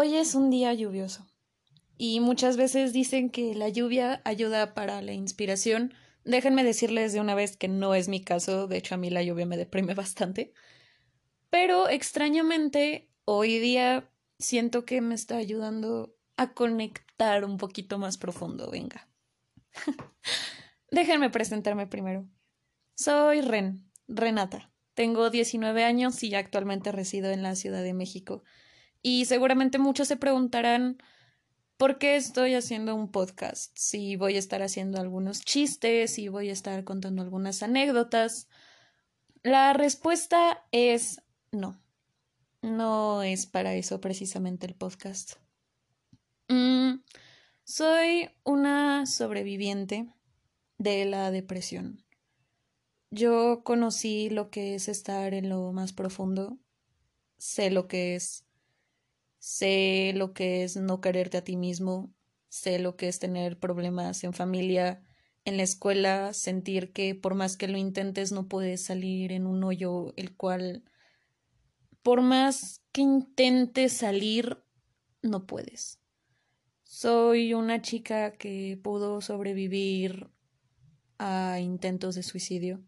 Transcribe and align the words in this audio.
Hoy 0.00 0.14
es 0.14 0.36
un 0.36 0.48
día 0.48 0.72
lluvioso 0.74 1.26
y 1.96 2.20
muchas 2.20 2.56
veces 2.56 2.92
dicen 2.92 3.30
que 3.30 3.56
la 3.56 3.68
lluvia 3.68 4.22
ayuda 4.24 4.72
para 4.72 5.02
la 5.02 5.12
inspiración. 5.12 5.92
Déjenme 6.24 6.62
decirles 6.62 7.12
de 7.12 7.20
una 7.20 7.34
vez 7.34 7.56
que 7.56 7.66
no 7.66 7.96
es 7.96 8.06
mi 8.06 8.22
caso, 8.22 8.68
de 8.68 8.76
hecho 8.76 8.94
a 8.94 8.98
mí 8.98 9.10
la 9.10 9.24
lluvia 9.24 9.44
me 9.44 9.56
deprime 9.56 9.94
bastante. 9.96 10.52
Pero 11.50 11.88
extrañamente 11.88 13.10
hoy 13.24 13.58
día 13.58 14.08
siento 14.38 14.84
que 14.84 15.00
me 15.00 15.16
está 15.16 15.36
ayudando 15.36 16.14
a 16.36 16.54
conectar 16.54 17.44
un 17.44 17.56
poquito 17.56 17.98
más 17.98 18.18
profundo, 18.18 18.70
venga. 18.70 19.08
Déjenme 20.92 21.28
presentarme 21.28 21.88
primero. 21.88 22.24
Soy 22.94 23.40
Ren, 23.40 23.90
Renata. 24.06 24.70
Tengo 24.94 25.30
19 25.30 25.82
años 25.82 26.22
y 26.22 26.36
actualmente 26.36 26.92
resido 26.92 27.32
en 27.32 27.42
la 27.42 27.56
Ciudad 27.56 27.82
de 27.82 27.94
México. 27.94 28.44
Y 29.02 29.24
seguramente 29.26 29.78
muchos 29.78 30.08
se 30.08 30.16
preguntarán 30.16 30.98
por 31.76 31.98
qué 31.98 32.16
estoy 32.16 32.54
haciendo 32.54 32.94
un 32.94 33.10
podcast, 33.10 33.76
si 33.78 34.16
voy 34.16 34.34
a 34.34 34.40
estar 34.40 34.62
haciendo 34.62 35.00
algunos 35.00 35.40
chistes, 35.42 36.12
si 36.12 36.28
voy 36.28 36.50
a 36.50 36.52
estar 36.52 36.82
contando 36.84 37.22
algunas 37.22 37.62
anécdotas. 37.62 38.48
La 39.42 39.72
respuesta 39.72 40.66
es 40.72 41.22
no. 41.52 41.80
No 42.62 43.22
es 43.22 43.46
para 43.46 43.74
eso 43.74 44.00
precisamente 44.00 44.66
el 44.66 44.74
podcast. 44.74 45.34
Mm, 46.48 47.02
soy 47.62 48.30
una 48.42 49.06
sobreviviente 49.06 50.12
de 50.78 51.04
la 51.04 51.30
depresión. 51.30 52.04
Yo 53.10 53.62
conocí 53.62 54.28
lo 54.30 54.50
que 54.50 54.74
es 54.74 54.88
estar 54.88 55.32
en 55.34 55.48
lo 55.48 55.72
más 55.72 55.92
profundo, 55.92 56.58
sé 57.38 57.70
lo 57.70 57.86
que 57.86 58.16
es 58.16 58.47
sé 59.38 60.12
lo 60.14 60.32
que 60.32 60.64
es 60.64 60.76
no 60.76 61.00
quererte 61.00 61.38
a 61.38 61.44
ti 61.44 61.56
mismo, 61.56 62.12
sé 62.48 62.78
lo 62.78 62.96
que 62.96 63.08
es 63.08 63.18
tener 63.18 63.58
problemas 63.58 64.24
en 64.24 64.32
familia, 64.32 65.02
en 65.44 65.56
la 65.56 65.62
escuela, 65.62 66.32
sentir 66.32 66.92
que 66.92 67.14
por 67.14 67.34
más 67.34 67.56
que 67.56 67.68
lo 67.68 67.78
intentes 67.78 68.32
no 68.32 68.48
puedes 68.48 68.84
salir 68.84 69.32
en 69.32 69.46
un 69.46 69.64
hoyo 69.64 70.12
el 70.16 70.36
cual 70.36 70.84
por 72.02 72.22
más 72.22 72.82
que 72.92 73.02
intentes 73.02 73.92
salir 73.92 74.62
no 75.22 75.46
puedes. 75.46 76.00
Soy 76.84 77.54
una 77.54 77.82
chica 77.82 78.32
que 78.32 78.78
pudo 78.82 79.20
sobrevivir 79.20 80.30
a 81.18 81.60
intentos 81.60 82.14
de 82.14 82.22
suicidio, 82.22 82.82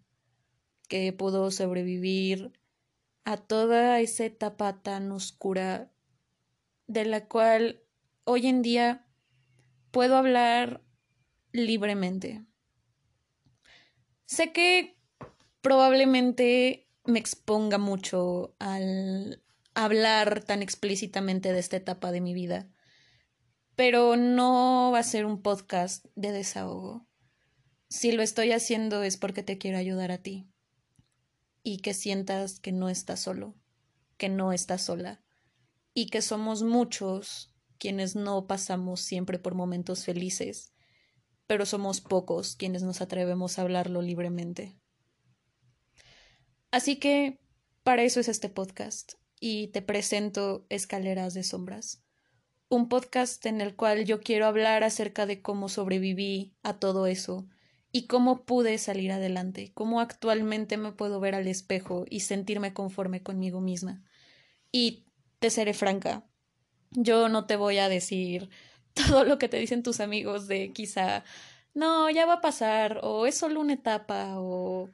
que 0.88 1.12
pudo 1.12 1.50
sobrevivir 1.50 2.52
a 3.24 3.36
toda 3.36 4.00
esa 4.00 4.24
etapa 4.24 4.82
tan 4.82 5.12
oscura 5.12 5.92
de 6.90 7.04
la 7.04 7.26
cual 7.26 7.84
hoy 8.24 8.48
en 8.48 8.62
día 8.62 9.06
puedo 9.92 10.16
hablar 10.16 10.82
libremente. 11.52 12.44
Sé 14.26 14.52
que 14.52 14.98
probablemente 15.60 16.88
me 17.04 17.20
exponga 17.20 17.78
mucho 17.78 18.56
al 18.58 19.40
hablar 19.74 20.42
tan 20.42 20.62
explícitamente 20.62 21.52
de 21.52 21.60
esta 21.60 21.76
etapa 21.76 22.10
de 22.10 22.20
mi 22.20 22.34
vida, 22.34 22.68
pero 23.76 24.16
no 24.16 24.90
va 24.92 24.98
a 24.98 25.04
ser 25.04 25.26
un 25.26 25.42
podcast 25.42 26.06
de 26.16 26.32
desahogo. 26.32 27.06
Si 27.88 28.10
lo 28.10 28.24
estoy 28.24 28.50
haciendo 28.50 29.04
es 29.04 29.16
porque 29.16 29.44
te 29.44 29.58
quiero 29.58 29.78
ayudar 29.78 30.10
a 30.10 30.18
ti 30.18 30.50
y 31.62 31.82
que 31.82 31.94
sientas 31.94 32.58
que 32.58 32.72
no 32.72 32.88
estás 32.88 33.20
solo, 33.20 33.54
que 34.16 34.28
no 34.28 34.52
estás 34.52 34.82
sola 34.82 35.19
y 35.94 36.06
que 36.06 36.22
somos 36.22 36.62
muchos 36.62 37.54
quienes 37.78 38.14
no 38.14 38.46
pasamos 38.46 39.00
siempre 39.00 39.38
por 39.38 39.54
momentos 39.54 40.04
felices, 40.04 40.72
pero 41.46 41.66
somos 41.66 42.00
pocos 42.00 42.56
quienes 42.56 42.82
nos 42.82 43.00
atrevemos 43.00 43.58
a 43.58 43.62
hablarlo 43.62 44.02
libremente. 44.02 44.78
Así 46.70 46.96
que 46.96 47.40
para 47.82 48.02
eso 48.02 48.20
es 48.20 48.28
este 48.28 48.48
podcast 48.48 49.14
y 49.40 49.68
te 49.68 49.82
presento 49.82 50.66
Escaleras 50.68 51.34
de 51.34 51.42
Sombras, 51.42 52.04
un 52.68 52.88
podcast 52.88 53.44
en 53.46 53.60
el 53.60 53.74
cual 53.74 54.04
yo 54.04 54.20
quiero 54.20 54.46
hablar 54.46 54.84
acerca 54.84 55.26
de 55.26 55.42
cómo 55.42 55.68
sobreviví 55.68 56.54
a 56.62 56.78
todo 56.78 57.06
eso 57.06 57.48
y 57.90 58.06
cómo 58.06 58.44
pude 58.44 58.78
salir 58.78 59.10
adelante, 59.10 59.72
cómo 59.74 60.00
actualmente 60.00 60.76
me 60.76 60.92
puedo 60.92 61.18
ver 61.18 61.34
al 61.34 61.48
espejo 61.48 62.04
y 62.08 62.20
sentirme 62.20 62.72
conforme 62.72 63.22
conmigo 63.22 63.60
misma. 63.60 64.04
Y 64.70 65.09
te 65.40 65.50
seré 65.50 65.74
franca. 65.74 66.24
Yo 66.92 67.28
no 67.28 67.46
te 67.46 67.56
voy 67.56 67.78
a 67.78 67.88
decir 67.88 68.50
todo 68.94 69.24
lo 69.24 69.38
que 69.38 69.48
te 69.48 69.58
dicen 69.58 69.82
tus 69.82 70.00
amigos 70.00 70.46
de 70.46 70.72
quizá, 70.72 71.24
no, 71.74 72.10
ya 72.10 72.26
va 72.26 72.34
a 72.34 72.40
pasar, 72.40 73.00
o 73.02 73.26
es 73.26 73.36
solo 73.36 73.60
una 73.60 73.74
etapa, 73.74 74.34
o 74.38 74.90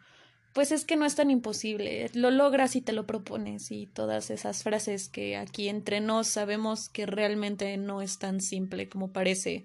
pues 0.55 0.73
es 0.73 0.85
que 0.85 0.97
no 0.97 1.05
es 1.05 1.15
tan 1.15 1.31
imposible, 1.31 2.11
lo 2.15 2.31
logras 2.31 2.77
y 2.77 2.83
te 2.83 2.93
lo 2.93 3.07
propones, 3.07 3.71
y 3.71 3.87
todas 3.87 4.31
esas 4.31 4.63
frases 4.63 5.09
que 5.09 5.37
aquí 5.37 5.69
entre 5.69 6.01
nos 6.01 6.29
sabemos 6.29 6.89
que 6.89 7.07
realmente 7.07 7.77
no 7.77 8.03
es 8.03 8.19
tan 8.19 8.41
simple 8.41 8.89
como 8.89 9.13
parece, 9.13 9.65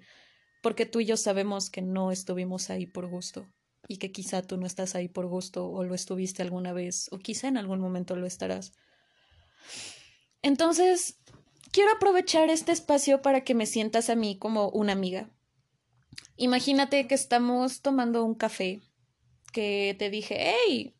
porque 0.62 0.86
tú 0.86 1.00
y 1.00 1.06
yo 1.06 1.16
sabemos 1.16 1.70
que 1.70 1.82
no 1.82 2.12
estuvimos 2.12 2.70
ahí 2.70 2.86
por 2.86 3.08
gusto, 3.08 3.46
y 3.88 3.98
que 3.98 4.12
quizá 4.12 4.42
tú 4.42 4.56
no 4.56 4.66
estás 4.66 4.94
ahí 4.94 5.08
por 5.08 5.26
gusto, 5.26 5.68
o 5.70 5.84
lo 5.84 5.94
estuviste 5.94 6.42
alguna 6.42 6.72
vez, 6.72 7.08
o 7.12 7.18
quizá 7.18 7.48
en 7.48 7.58
algún 7.58 7.80
momento 7.80 8.16
lo 8.16 8.26
estarás. 8.26 8.72
Entonces, 10.42 11.20
quiero 11.70 11.92
aprovechar 11.92 12.50
este 12.50 12.72
espacio 12.72 13.22
para 13.22 13.42
que 13.42 13.54
me 13.54 13.66
sientas 13.66 14.10
a 14.10 14.16
mí 14.16 14.36
como 14.38 14.68
una 14.70 14.92
amiga. 14.92 15.30
Imagínate 16.36 17.06
que 17.06 17.14
estamos 17.14 17.80
tomando 17.80 18.24
un 18.24 18.34
café, 18.34 18.82
que 19.52 19.94
te 19.98 20.10
dije, 20.10 20.54
hey, 20.66 20.96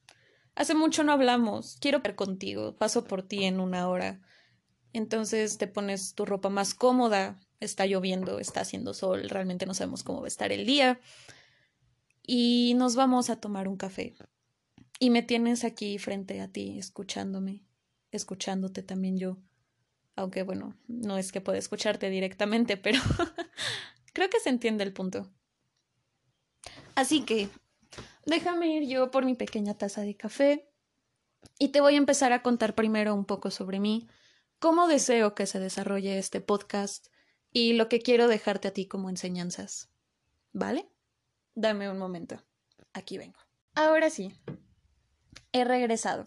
hace 0.54 0.74
mucho 0.74 1.02
no 1.02 1.12
hablamos, 1.12 1.76
quiero 1.80 2.00
ver 2.00 2.14
contigo, 2.14 2.76
paso 2.76 3.04
por 3.04 3.22
ti 3.22 3.44
en 3.44 3.58
una 3.58 3.88
hora. 3.88 4.20
Entonces 4.92 5.58
te 5.58 5.66
pones 5.66 6.14
tu 6.14 6.24
ropa 6.24 6.48
más 6.48 6.74
cómoda, 6.74 7.40
está 7.58 7.86
lloviendo, 7.86 8.38
está 8.38 8.60
haciendo 8.60 8.94
sol, 8.94 9.28
realmente 9.28 9.66
no 9.66 9.74
sabemos 9.74 10.04
cómo 10.04 10.20
va 10.20 10.26
a 10.26 10.28
estar 10.28 10.52
el 10.52 10.66
día. 10.66 11.00
Y 12.24 12.74
nos 12.76 12.94
vamos 12.94 13.30
a 13.30 13.40
tomar 13.40 13.66
un 13.66 13.76
café. 13.76 14.14
Y 15.00 15.10
me 15.10 15.22
tienes 15.22 15.64
aquí 15.64 15.98
frente 15.98 16.40
a 16.40 16.46
ti, 16.46 16.78
escuchándome 16.78 17.64
escuchándote 18.12 18.82
también 18.82 19.18
yo. 19.18 19.38
Aunque 20.14 20.42
bueno, 20.42 20.76
no 20.86 21.18
es 21.18 21.32
que 21.32 21.40
pueda 21.40 21.58
escucharte 21.58 22.10
directamente, 22.10 22.76
pero 22.76 23.00
creo 24.12 24.30
que 24.30 24.40
se 24.40 24.50
entiende 24.50 24.84
el 24.84 24.92
punto. 24.92 25.30
Así 26.94 27.24
que 27.24 27.48
déjame 28.26 28.76
ir 28.76 28.88
yo 28.88 29.10
por 29.10 29.24
mi 29.24 29.34
pequeña 29.34 29.74
taza 29.74 30.02
de 30.02 30.16
café 30.16 30.68
y 31.58 31.68
te 31.68 31.80
voy 31.80 31.94
a 31.94 31.98
empezar 31.98 32.32
a 32.32 32.42
contar 32.42 32.74
primero 32.74 33.14
un 33.14 33.24
poco 33.24 33.50
sobre 33.50 33.80
mí, 33.80 34.08
cómo 34.58 34.86
deseo 34.86 35.34
que 35.34 35.46
se 35.46 35.58
desarrolle 35.58 36.18
este 36.18 36.40
podcast 36.40 37.08
y 37.52 37.72
lo 37.72 37.88
que 37.88 38.00
quiero 38.00 38.28
dejarte 38.28 38.68
a 38.68 38.72
ti 38.72 38.86
como 38.86 39.10
enseñanzas. 39.10 39.90
¿Vale? 40.52 40.88
Dame 41.54 41.90
un 41.90 41.98
momento. 41.98 42.42
Aquí 42.92 43.18
vengo. 43.18 43.38
Ahora 43.74 44.10
sí. 44.10 44.34
He 45.52 45.64
regresado. 45.64 46.26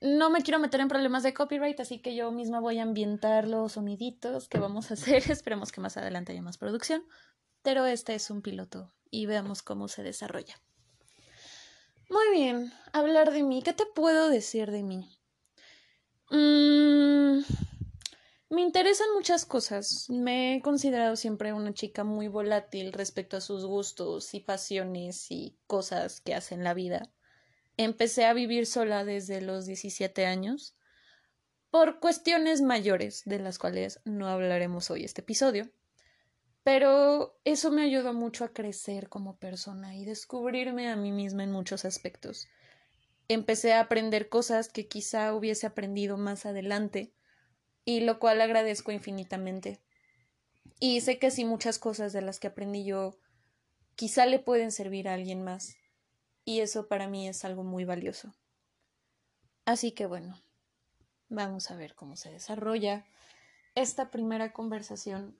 No 0.00 0.30
me 0.30 0.42
quiero 0.42 0.58
meter 0.58 0.80
en 0.80 0.88
problemas 0.88 1.22
de 1.22 1.32
copyright, 1.32 1.80
así 1.80 2.00
que 2.00 2.14
yo 2.14 2.30
misma 2.30 2.60
voy 2.60 2.78
a 2.78 2.82
ambientar 2.82 3.48
los 3.48 3.72
soniditos 3.72 4.48
que 4.48 4.58
vamos 4.58 4.90
a 4.90 4.94
hacer. 4.94 5.22
Esperemos 5.30 5.72
que 5.72 5.80
más 5.80 5.96
adelante 5.96 6.32
haya 6.32 6.42
más 6.42 6.58
producción. 6.58 7.04
Pero 7.62 7.86
este 7.86 8.14
es 8.14 8.30
un 8.30 8.42
piloto 8.42 8.92
y 9.10 9.26
veamos 9.26 9.62
cómo 9.62 9.88
se 9.88 10.02
desarrolla. 10.02 10.60
Muy 12.08 12.30
bien, 12.32 12.72
hablar 12.92 13.32
de 13.32 13.42
mí. 13.42 13.62
¿Qué 13.62 13.72
te 13.72 13.86
puedo 13.86 14.28
decir 14.28 14.70
de 14.70 14.82
mí? 14.82 15.18
Mm, 16.30 17.40
me 18.50 18.62
interesan 18.62 19.08
muchas 19.14 19.44
cosas. 19.44 20.08
Me 20.08 20.56
he 20.56 20.62
considerado 20.62 21.16
siempre 21.16 21.52
una 21.52 21.74
chica 21.74 22.04
muy 22.04 22.28
volátil 22.28 22.92
respecto 22.92 23.36
a 23.36 23.40
sus 23.40 23.64
gustos 23.64 24.34
y 24.34 24.40
pasiones 24.40 25.30
y 25.30 25.58
cosas 25.66 26.20
que 26.20 26.34
hace 26.34 26.54
en 26.54 26.62
la 26.62 26.74
vida. 26.74 27.10
Empecé 27.76 28.24
a 28.24 28.32
vivir 28.32 28.66
sola 28.66 29.04
desde 29.04 29.40
los 29.42 29.66
17 29.66 30.24
años 30.24 30.74
por 31.70 32.00
cuestiones 32.00 32.62
mayores 32.62 33.22
de 33.26 33.38
las 33.38 33.58
cuales 33.58 34.00
no 34.04 34.28
hablaremos 34.28 34.90
hoy 34.90 35.04
este 35.04 35.20
episodio. 35.20 35.70
Pero 36.62 37.38
eso 37.44 37.70
me 37.70 37.82
ayudó 37.82 38.14
mucho 38.14 38.44
a 38.44 38.52
crecer 38.52 39.08
como 39.08 39.36
persona 39.36 39.94
y 39.94 40.04
descubrirme 40.04 40.88
a 40.88 40.96
mí 40.96 41.12
misma 41.12 41.44
en 41.44 41.52
muchos 41.52 41.84
aspectos. 41.84 42.48
Empecé 43.28 43.74
a 43.74 43.80
aprender 43.80 44.28
cosas 44.28 44.68
que 44.68 44.88
quizá 44.88 45.34
hubiese 45.34 45.66
aprendido 45.66 46.16
más 46.16 46.46
adelante, 46.46 47.12
y 47.84 48.00
lo 48.00 48.18
cual 48.18 48.40
agradezco 48.40 48.90
infinitamente. 48.90 49.80
Y 50.80 51.02
sé 51.02 51.18
que 51.18 51.30
sí 51.30 51.44
muchas 51.44 51.78
cosas 51.78 52.12
de 52.12 52.22
las 52.22 52.40
que 52.40 52.48
aprendí 52.48 52.84
yo 52.84 53.18
quizá 53.94 54.26
le 54.26 54.38
pueden 54.38 54.72
servir 54.72 55.08
a 55.08 55.14
alguien 55.14 55.42
más 55.42 55.76
y 56.46 56.60
eso 56.60 56.86
para 56.86 57.08
mí 57.08 57.28
es 57.28 57.44
algo 57.44 57.64
muy 57.64 57.84
valioso. 57.84 58.32
Así 59.66 59.90
que 59.90 60.06
bueno, 60.06 60.40
vamos 61.28 61.70
a 61.70 61.76
ver 61.76 61.96
cómo 61.96 62.16
se 62.16 62.30
desarrolla 62.30 63.04
esta 63.74 64.10
primera 64.10 64.52
conversación 64.52 65.36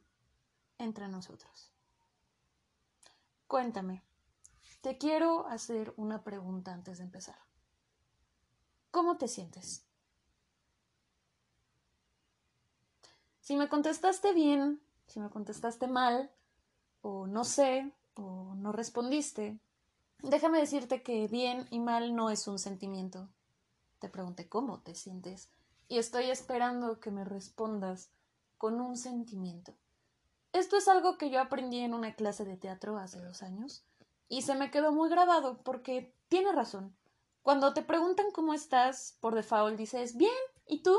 entre 0.78 1.06
nosotros. 1.06 1.72
Cuéntame, 3.46 4.02
te 4.80 4.98
quiero 4.98 5.46
hacer 5.46 5.94
una 5.96 6.24
pregunta 6.24 6.74
antes 6.74 6.98
de 6.98 7.04
empezar. 7.04 7.38
¿Cómo 8.90 9.16
te 9.16 9.28
sientes? 9.28 9.86
Si 13.40 13.54
me 13.54 13.68
contestaste 13.68 14.32
bien, 14.32 14.82
si 15.06 15.20
me 15.20 15.30
contestaste 15.30 15.86
mal, 15.86 16.32
o 17.00 17.28
no 17.28 17.44
sé, 17.44 17.92
o 18.14 18.56
no 18.56 18.72
respondiste, 18.72 19.60
déjame 20.26 20.58
decirte 20.58 21.02
que 21.02 21.28
bien 21.28 21.66
y 21.70 21.78
mal 21.78 22.14
no 22.14 22.30
es 22.30 22.46
un 22.48 22.58
sentimiento. 22.58 23.28
Te 23.98 24.08
pregunté 24.08 24.48
cómo 24.48 24.80
te 24.80 24.94
sientes 24.94 25.50
y 25.88 25.98
estoy 25.98 26.30
esperando 26.30 27.00
que 27.00 27.10
me 27.10 27.24
respondas 27.24 28.10
con 28.58 28.80
un 28.80 28.96
sentimiento. 28.96 29.74
Esto 30.52 30.76
es 30.76 30.88
algo 30.88 31.16
que 31.18 31.30
yo 31.30 31.40
aprendí 31.40 31.80
en 31.80 31.94
una 31.94 32.14
clase 32.14 32.44
de 32.44 32.56
teatro 32.56 32.98
hace 32.98 33.20
dos 33.20 33.42
años 33.42 33.84
y 34.28 34.42
se 34.42 34.54
me 34.54 34.70
quedó 34.70 34.92
muy 34.92 35.08
grabado 35.08 35.62
porque 35.62 36.14
tiene 36.28 36.52
razón. 36.52 36.96
Cuando 37.42 37.72
te 37.74 37.82
preguntan 37.82 38.26
cómo 38.32 38.54
estás, 38.54 39.16
por 39.20 39.34
default 39.34 39.76
dices 39.76 40.16
bien, 40.16 40.34
¿y 40.66 40.82
tú? 40.82 40.98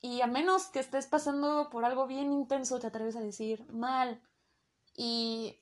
Y 0.00 0.20
a 0.20 0.28
menos 0.28 0.66
que 0.66 0.78
estés 0.78 1.08
pasando 1.08 1.68
por 1.70 1.84
algo 1.84 2.06
bien 2.06 2.32
intenso, 2.32 2.78
te 2.78 2.86
atreves 2.86 3.16
a 3.16 3.20
decir 3.20 3.66
mal. 3.72 4.22
Y 4.94 5.56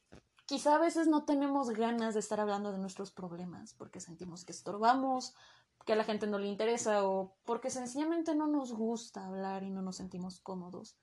quizá 0.47 0.77
a 0.77 0.79
veces 0.79 1.09
no 1.09 1.25
tenemos 1.25 1.71
ganas 1.71 2.15
de 2.15 2.21
estar 2.21 2.41
hablando 2.41 2.73
de 2.73 2.79
nuestros 2.79 3.11
problemas 3.11 3.75
porque 3.75 4.01
sentimos 4.01 4.45
que 4.45 4.53
estorbamos, 4.53 5.35
que 5.85 5.93
a 5.93 5.97
la 5.97 6.05
gente 6.05 6.27
no 6.27 6.39
le 6.39 6.49
interesa 6.49 7.07
o 7.07 7.37
porque 7.45 7.71
sencillamente 7.71 8.35
no 8.35 8.47
nos 8.47 8.73
gusta 8.73 9.27
hablar 9.27 9.63
y 9.63 9.71
no 9.71 9.83
nos 9.83 9.97
sentimos 9.97 10.41
cómodos. 10.41 10.97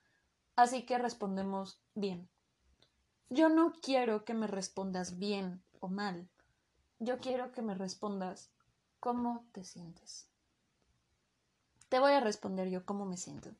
Así 0.55 0.85
que 0.85 0.97
respondemos 0.97 1.81
bien. 1.93 2.29
Yo 3.29 3.49
no 3.49 3.73
quiero 3.81 4.25
que 4.25 4.33
me 4.33 4.47
respondas 4.47 5.17
bien 5.17 5.63
o 5.79 5.87
mal. 5.87 6.29
Yo 6.99 7.19
quiero 7.19 7.51
que 7.51 7.61
me 7.61 7.75
respondas 7.75 8.51
cómo 8.99 9.45
te 9.51 9.63
sientes. 9.63 10.27
Te 11.89 11.99
voy 11.99 12.13
a 12.13 12.19
responder 12.19 12.69
yo 12.69 12.85
cómo 12.85 13.05
me 13.05 13.17
siento. 13.17 13.51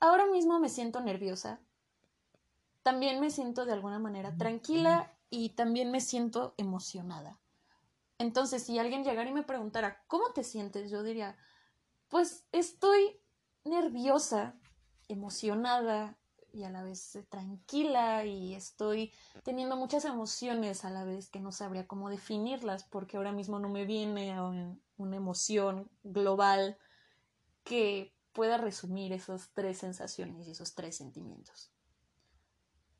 Ahora 0.00 0.26
mismo 0.26 0.58
me 0.58 0.68
siento 0.68 1.00
nerviosa. 1.00 1.60
También 2.82 3.20
me 3.20 3.30
siento 3.30 3.64
de 3.64 3.72
alguna 3.72 3.98
manera 3.98 4.36
tranquila 4.36 5.12
y 5.30 5.50
también 5.50 5.90
me 5.90 6.00
siento 6.00 6.54
emocionada. 6.56 7.38
Entonces, 8.18 8.62
si 8.62 8.78
alguien 8.78 9.04
llegara 9.04 9.28
y 9.28 9.32
me 9.32 9.42
preguntara, 9.42 10.04
¿cómo 10.06 10.32
te 10.32 10.44
sientes? 10.44 10.90
Yo 10.90 11.02
diría, 11.02 11.36
pues 12.08 12.46
estoy 12.52 13.20
nerviosa, 13.64 14.54
emocionada 15.08 16.18
y 16.52 16.64
a 16.64 16.70
la 16.70 16.82
vez 16.82 17.18
tranquila 17.30 18.24
y 18.24 18.54
estoy 18.54 19.12
teniendo 19.42 19.76
muchas 19.76 20.04
emociones 20.04 20.84
a 20.84 20.90
la 20.90 21.04
vez 21.04 21.30
que 21.30 21.40
no 21.40 21.50
sabría 21.50 21.86
cómo 21.86 22.10
definirlas 22.10 22.84
porque 22.84 23.16
ahora 23.16 23.32
mismo 23.32 23.58
no 23.58 23.68
me 23.68 23.86
viene 23.86 24.38
una 24.96 25.16
emoción 25.16 25.90
global 26.02 26.76
que 27.64 28.14
pueda 28.32 28.58
resumir 28.58 29.12
esas 29.12 29.50
tres 29.54 29.78
sensaciones 29.78 30.46
y 30.46 30.50
esos 30.50 30.74
tres 30.74 30.96
sentimientos. 30.96 31.70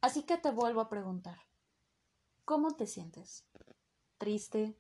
Así 0.03 0.25
que 0.25 0.37
te 0.37 0.51
vuelvo 0.51 0.83
a 0.83 0.91
preguntar, 0.91 1.39
¿cómo 2.45 2.73
te 2.77 2.87
sientes? 2.87 3.47
¿Triste? 4.19 4.77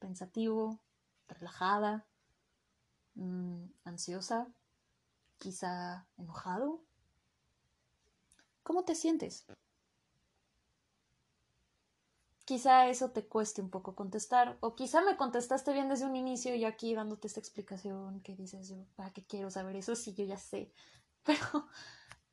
pensativo, 0.00 0.80
relajada, 1.28 2.06
mm, 3.14 3.66
ansiosa, 3.84 4.48
quizá 5.38 6.08
enojado. 6.16 6.80
¿Cómo 8.64 8.84
te 8.84 8.94
sientes? 8.94 9.46
Quizá 12.44 12.88
eso 12.88 13.10
te 13.12 13.28
cueste 13.28 13.62
un 13.62 13.70
poco 13.70 13.94
contestar, 13.94 14.56
o 14.60 14.74
quizá 14.74 15.02
me 15.02 15.16
contestaste 15.16 15.72
bien 15.72 15.88
desde 15.88 16.06
un 16.06 16.16
inicio 16.16 16.54
y 16.56 16.64
aquí 16.64 16.94
dándote 16.94 17.28
esta 17.28 17.38
explicación 17.38 18.20
que 18.22 18.34
dices 18.34 18.68
yo, 18.68 18.84
¿para 18.96 19.12
qué 19.12 19.24
quiero 19.24 19.50
saber 19.50 19.76
eso? 19.76 19.94
Sí, 19.94 20.14
yo 20.14 20.24
ya 20.24 20.36
sé, 20.36 20.72
pero 21.22 21.68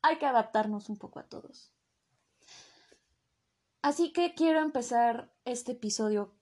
hay 0.02 0.18
que 0.18 0.26
adaptarnos 0.26 0.88
un 0.88 0.98
poco 0.98 1.20
a 1.20 1.28
todos. 1.28 1.70
Así 3.82 4.12
que 4.12 4.34
quiero 4.34 4.60
empezar 4.60 5.32
este 5.44 5.72
episodio 5.72 6.34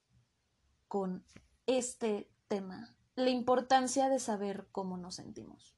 con 0.89 1.25
este 1.67 2.31
tema, 2.49 2.97
la 3.15 3.31
importancia 3.31 4.09
de 4.09 4.19
saber 4.19 4.69
cómo 4.73 4.97
nos 4.97 5.17
sentimos. 5.17 5.77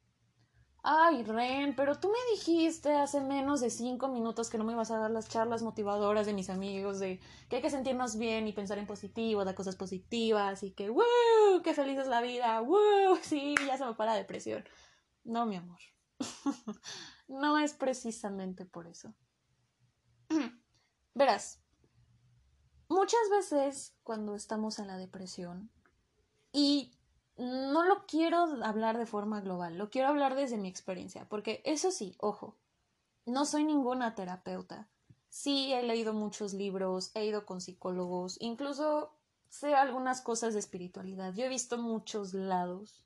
Ay, 0.84 1.24
Ren, 1.24 1.74
pero 1.74 1.98
tú 1.98 2.08
me 2.08 2.36
dijiste 2.36 2.94
hace 2.94 3.20
menos 3.20 3.60
de 3.60 3.68
cinco 3.68 4.08
minutos 4.08 4.48
que 4.48 4.58
no 4.58 4.64
me 4.64 4.72
ibas 4.72 4.90
a 4.92 4.98
dar 4.98 5.10
las 5.10 5.28
charlas 5.28 5.62
motivadoras 5.62 6.26
de 6.26 6.32
mis 6.32 6.48
amigos, 6.48 7.00
de 7.00 7.20
que 7.48 7.56
hay 7.56 7.62
que 7.62 7.70
sentirnos 7.70 8.16
bien 8.16 8.46
y 8.46 8.52
pensar 8.52 8.78
en 8.78 8.86
positivo, 8.86 9.44
de 9.44 9.54
cosas 9.54 9.74
positivas 9.74 10.62
y 10.62 10.70
que, 10.70 10.88
¡wow! 10.88 11.62
¡Qué 11.64 11.74
feliz 11.74 11.98
es 11.98 12.06
la 12.06 12.20
vida! 12.20 12.60
¡wow! 12.60 13.18
Sí, 13.22 13.56
ya 13.66 13.76
se 13.76 13.84
me 13.84 13.94
para 13.94 14.12
la 14.12 14.18
depresión. 14.18 14.64
No, 15.24 15.44
mi 15.46 15.56
amor. 15.56 15.80
no 17.28 17.58
es 17.58 17.74
precisamente 17.74 18.64
por 18.64 18.86
eso. 18.86 19.12
Verás, 21.18 21.58
muchas 22.88 23.28
veces 23.28 23.92
cuando 24.04 24.36
estamos 24.36 24.78
en 24.78 24.86
la 24.86 24.96
depresión, 24.96 25.68
y 26.52 26.92
no 27.36 27.82
lo 27.82 28.06
quiero 28.06 28.46
hablar 28.62 28.98
de 28.98 29.04
forma 29.04 29.40
global, 29.40 29.76
lo 29.78 29.90
quiero 29.90 30.06
hablar 30.06 30.36
desde 30.36 30.58
mi 30.58 30.68
experiencia, 30.68 31.28
porque 31.28 31.60
eso 31.64 31.90
sí, 31.90 32.14
ojo, 32.20 32.54
no 33.26 33.46
soy 33.46 33.64
ninguna 33.64 34.14
terapeuta. 34.14 34.88
Sí, 35.28 35.72
he 35.72 35.82
leído 35.82 36.12
muchos 36.12 36.54
libros, 36.54 37.10
he 37.16 37.26
ido 37.26 37.46
con 37.46 37.60
psicólogos, 37.60 38.36
incluso 38.40 39.12
sé 39.48 39.74
algunas 39.74 40.20
cosas 40.20 40.54
de 40.54 40.60
espiritualidad. 40.60 41.34
Yo 41.34 41.46
he 41.46 41.48
visto 41.48 41.78
muchos 41.78 42.32
lados 42.32 43.04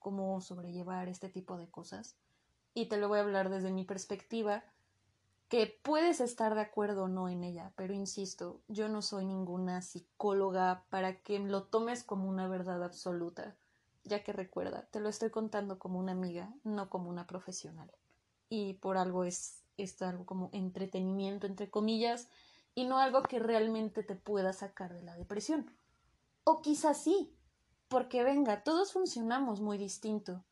cómo 0.00 0.38
sobrellevar 0.42 1.08
este 1.08 1.30
tipo 1.30 1.56
de 1.56 1.70
cosas 1.70 2.18
y 2.74 2.90
te 2.90 2.98
lo 2.98 3.08
voy 3.08 3.20
a 3.20 3.22
hablar 3.22 3.48
desde 3.48 3.70
mi 3.70 3.86
perspectiva 3.86 4.64
que 5.48 5.80
puedes 5.82 6.20
estar 6.20 6.54
de 6.54 6.60
acuerdo 6.60 7.04
o 7.04 7.08
no 7.08 7.28
en 7.28 7.42
ella, 7.42 7.72
pero 7.74 7.94
insisto, 7.94 8.60
yo 8.68 8.88
no 8.88 9.00
soy 9.00 9.24
ninguna 9.24 9.80
psicóloga 9.80 10.84
para 10.90 11.22
que 11.22 11.38
lo 11.38 11.64
tomes 11.64 12.04
como 12.04 12.28
una 12.28 12.48
verdad 12.48 12.82
absoluta, 12.84 13.56
ya 14.04 14.22
que 14.22 14.32
recuerda, 14.32 14.86
te 14.90 15.00
lo 15.00 15.08
estoy 15.08 15.30
contando 15.30 15.78
como 15.78 15.98
una 15.98 16.12
amiga, 16.12 16.52
no 16.64 16.90
como 16.90 17.08
una 17.08 17.26
profesional. 17.26 17.90
Y 18.50 18.74
por 18.74 18.98
algo 18.98 19.24
es 19.24 19.62
esto 19.78 20.06
algo 20.06 20.26
como 20.26 20.50
entretenimiento, 20.52 21.46
entre 21.46 21.70
comillas, 21.70 22.28
y 22.74 22.84
no 22.84 22.98
algo 22.98 23.22
que 23.22 23.38
realmente 23.38 24.02
te 24.02 24.16
pueda 24.16 24.52
sacar 24.52 24.92
de 24.92 25.02
la 25.02 25.16
depresión. 25.16 25.70
O 26.44 26.60
quizás 26.60 27.02
sí, 27.02 27.32
porque 27.88 28.22
venga, 28.22 28.62
todos 28.64 28.92
funcionamos 28.92 29.60
muy 29.60 29.78
distinto. 29.78 30.44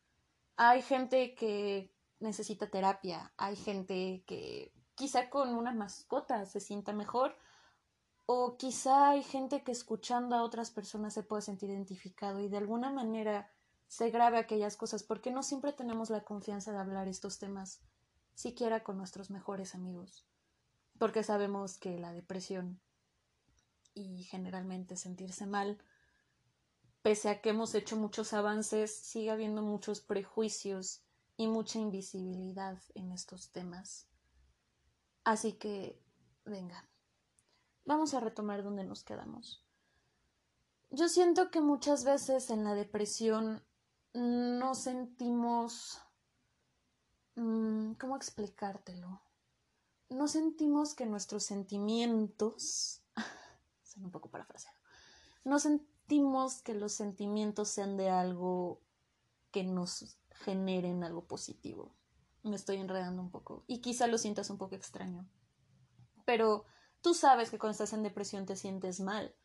Hay 0.55 0.81
gente 0.81 1.35
que 1.35 1.91
necesita 2.19 2.69
terapia, 2.69 3.31
hay 3.37 3.55
gente 3.55 4.23
que 4.25 4.71
quizá 4.97 5.29
con 5.29 5.49
una 5.53 5.71
mascota 5.73 6.43
se 6.47 6.59
sienta 6.59 6.91
mejor 6.91 7.37
o 8.25 8.57
quizá 8.57 9.11
hay 9.11 9.21
gente 9.21 9.63
que 9.63 9.71
escuchando 9.71 10.35
a 10.35 10.41
otras 10.41 10.71
personas 10.71 11.13
se 11.13 11.21
puede 11.21 11.43
sentir 11.43 11.69
identificado 11.69 12.39
y 12.39 12.49
de 12.49 12.57
alguna 12.57 12.89
manera 12.89 13.53
se 13.87 14.09
grabe 14.09 14.39
aquellas 14.39 14.75
cosas 14.75 15.03
porque 15.03 15.29
no 15.29 15.43
siempre 15.43 15.71
tenemos 15.71 16.09
la 16.09 16.23
confianza 16.23 16.71
de 16.71 16.79
hablar 16.79 17.07
estos 17.07 17.37
temas 17.37 17.79
siquiera 18.33 18.83
con 18.83 18.97
nuestros 18.97 19.29
mejores 19.29 19.75
amigos 19.75 20.25
porque 20.97 21.21
sabemos 21.21 21.77
que 21.77 21.99
la 21.99 22.11
depresión 22.11 22.81
y 23.93 24.23
generalmente 24.23 24.97
sentirse 24.97 25.45
mal 25.45 25.77
pese 27.03 27.29
a 27.29 27.39
que 27.39 27.49
hemos 27.49 27.75
hecho 27.75 27.97
muchos 27.97 28.33
avances 28.33 28.97
sigue 28.97 29.29
habiendo 29.29 29.61
muchos 29.61 30.01
prejuicios 30.01 31.03
y 31.37 31.45
mucha 31.45 31.77
invisibilidad 31.77 32.81
en 32.95 33.11
estos 33.11 33.51
temas 33.51 34.07
Así 35.27 35.51
que, 35.51 36.01
venga, 36.45 36.89
vamos 37.83 38.13
a 38.13 38.21
retomar 38.21 38.63
donde 38.63 38.85
nos 38.85 39.03
quedamos. 39.03 39.61
Yo 40.89 41.09
siento 41.09 41.51
que 41.51 41.59
muchas 41.59 42.05
veces 42.05 42.49
en 42.49 42.63
la 42.63 42.73
depresión 42.75 43.61
no 44.13 44.73
sentimos... 44.73 45.99
Mm, 47.35 47.95
¿Cómo 47.95 48.15
explicártelo? 48.15 49.21
No 50.07 50.29
sentimos 50.29 50.95
que 50.95 51.05
nuestros 51.05 51.43
sentimientos... 51.43 53.03
son 53.83 54.05
un 54.05 54.11
poco 54.11 54.31
parafraseado. 54.31 54.77
No 55.43 55.59
sentimos 55.59 56.61
que 56.61 56.73
los 56.73 56.93
sentimientos 56.93 57.67
sean 57.67 57.97
de 57.97 58.09
algo 58.09 58.81
que 59.51 59.65
nos 59.65 60.17
generen 60.29 61.03
algo 61.03 61.27
positivo 61.27 61.96
me 62.47 62.55
estoy 62.55 62.77
enredando 62.77 63.21
un 63.21 63.31
poco 63.31 63.63
y 63.67 63.81
quizá 63.81 64.07
lo 64.07 64.17
sientas 64.17 64.49
un 64.49 64.57
poco 64.57 64.75
extraño. 64.75 65.27
Pero 66.25 66.65
tú 67.01 67.13
sabes 67.13 67.49
que 67.49 67.57
cuando 67.57 67.71
estás 67.71 67.93
en 67.93 68.03
depresión 68.03 68.45
te 68.45 68.55
sientes 68.55 68.99
mal. 68.99 69.35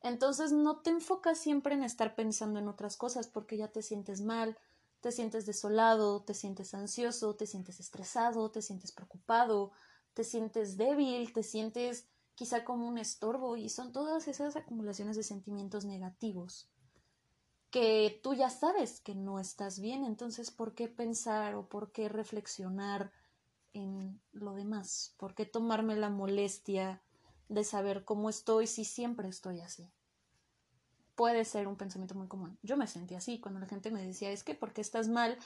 Entonces 0.00 0.52
no 0.52 0.80
te 0.80 0.90
enfocas 0.90 1.38
siempre 1.38 1.74
en 1.74 1.82
estar 1.82 2.14
pensando 2.14 2.58
en 2.60 2.68
otras 2.68 2.96
cosas 2.96 3.26
porque 3.26 3.56
ya 3.56 3.68
te 3.68 3.82
sientes 3.82 4.20
mal, 4.20 4.56
te 5.00 5.12
sientes 5.12 5.46
desolado, 5.46 6.22
te 6.22 6.34
sientes 6.34 6.74
ansioso, 6.74 7.34
te 7.34 7.46
sientes 7.46 7.80
estresado, 7.80 8.50
te 8.50 8.62
sientes 8.62 8.92
preocupado, 8.92 9.72
te 10.14 10.24
sientes 10.24 10.76
débil, 10.76 11.32
te 11.32 11.42
sientes 11.42 12.08
quizá 12.34 12.64
como 12.64 12.86
un 12.86 12.98
estorbo 12.98 13.56
y 13.56 13.68
son 13.68 13.92
todas 13.92 14.28
esas 14.28 14.54
acumulaciones 14.54 15.16
de 15.16 15.24
sentimientos 15.24 15.84
negativos 15.84 16.70
que 17.70 18.20
tú 18.22 18.34
ya 18.34 18.50
sabes 18.50 19.00
que 19.00 19.14
no 19.14 19.38
estás 19.38 19.80
bien, 19.80 20.04
entonces 20.04 20.50
¿por 20.50 20.74
qué 20.74 20.88
pensar 20.88 21.54
o 21.54 21.68
por 21.68 21.92
qué 21.92 22.08
reflexionar 22.08 23.12
en 23.74 24.20
lo 24.32 24.54
demás? 24.54 25.14
¿Por 25.18 25.34
qué 25.34 25.44
tomarme 25.44 25.96
la 25.96 26.08
molestia 26.08 27.02
de 27.48 27.64
saber 27.64 28.04
cómo 28.04 28.30
estoy 28.30 28.66
si 28.66 28.84
siempre 28.84 29.28
estoy 29.28 29.60
así? 29.60 29.90
Puede 31.14 31.44
ser 31.44 31.66
un 31.66 31.76
pensamiento 31.76 32.14
muy 32.14 32.28
común. 32.28 32.58
Yo 32.62 32.76
me 32.76 32.86
sentí 32.86 33.14
así 33.14 33.40
cuando 33.40 33.60
la 33.60 33.66
gente 33.66 33.90
me 33.90 34.04
decía, 34.04 34.30
es 34.30 34.44
que 34.44 34.54
porque 34.54 34.80
estás 34.80 35.08
mal, 35.08 35.36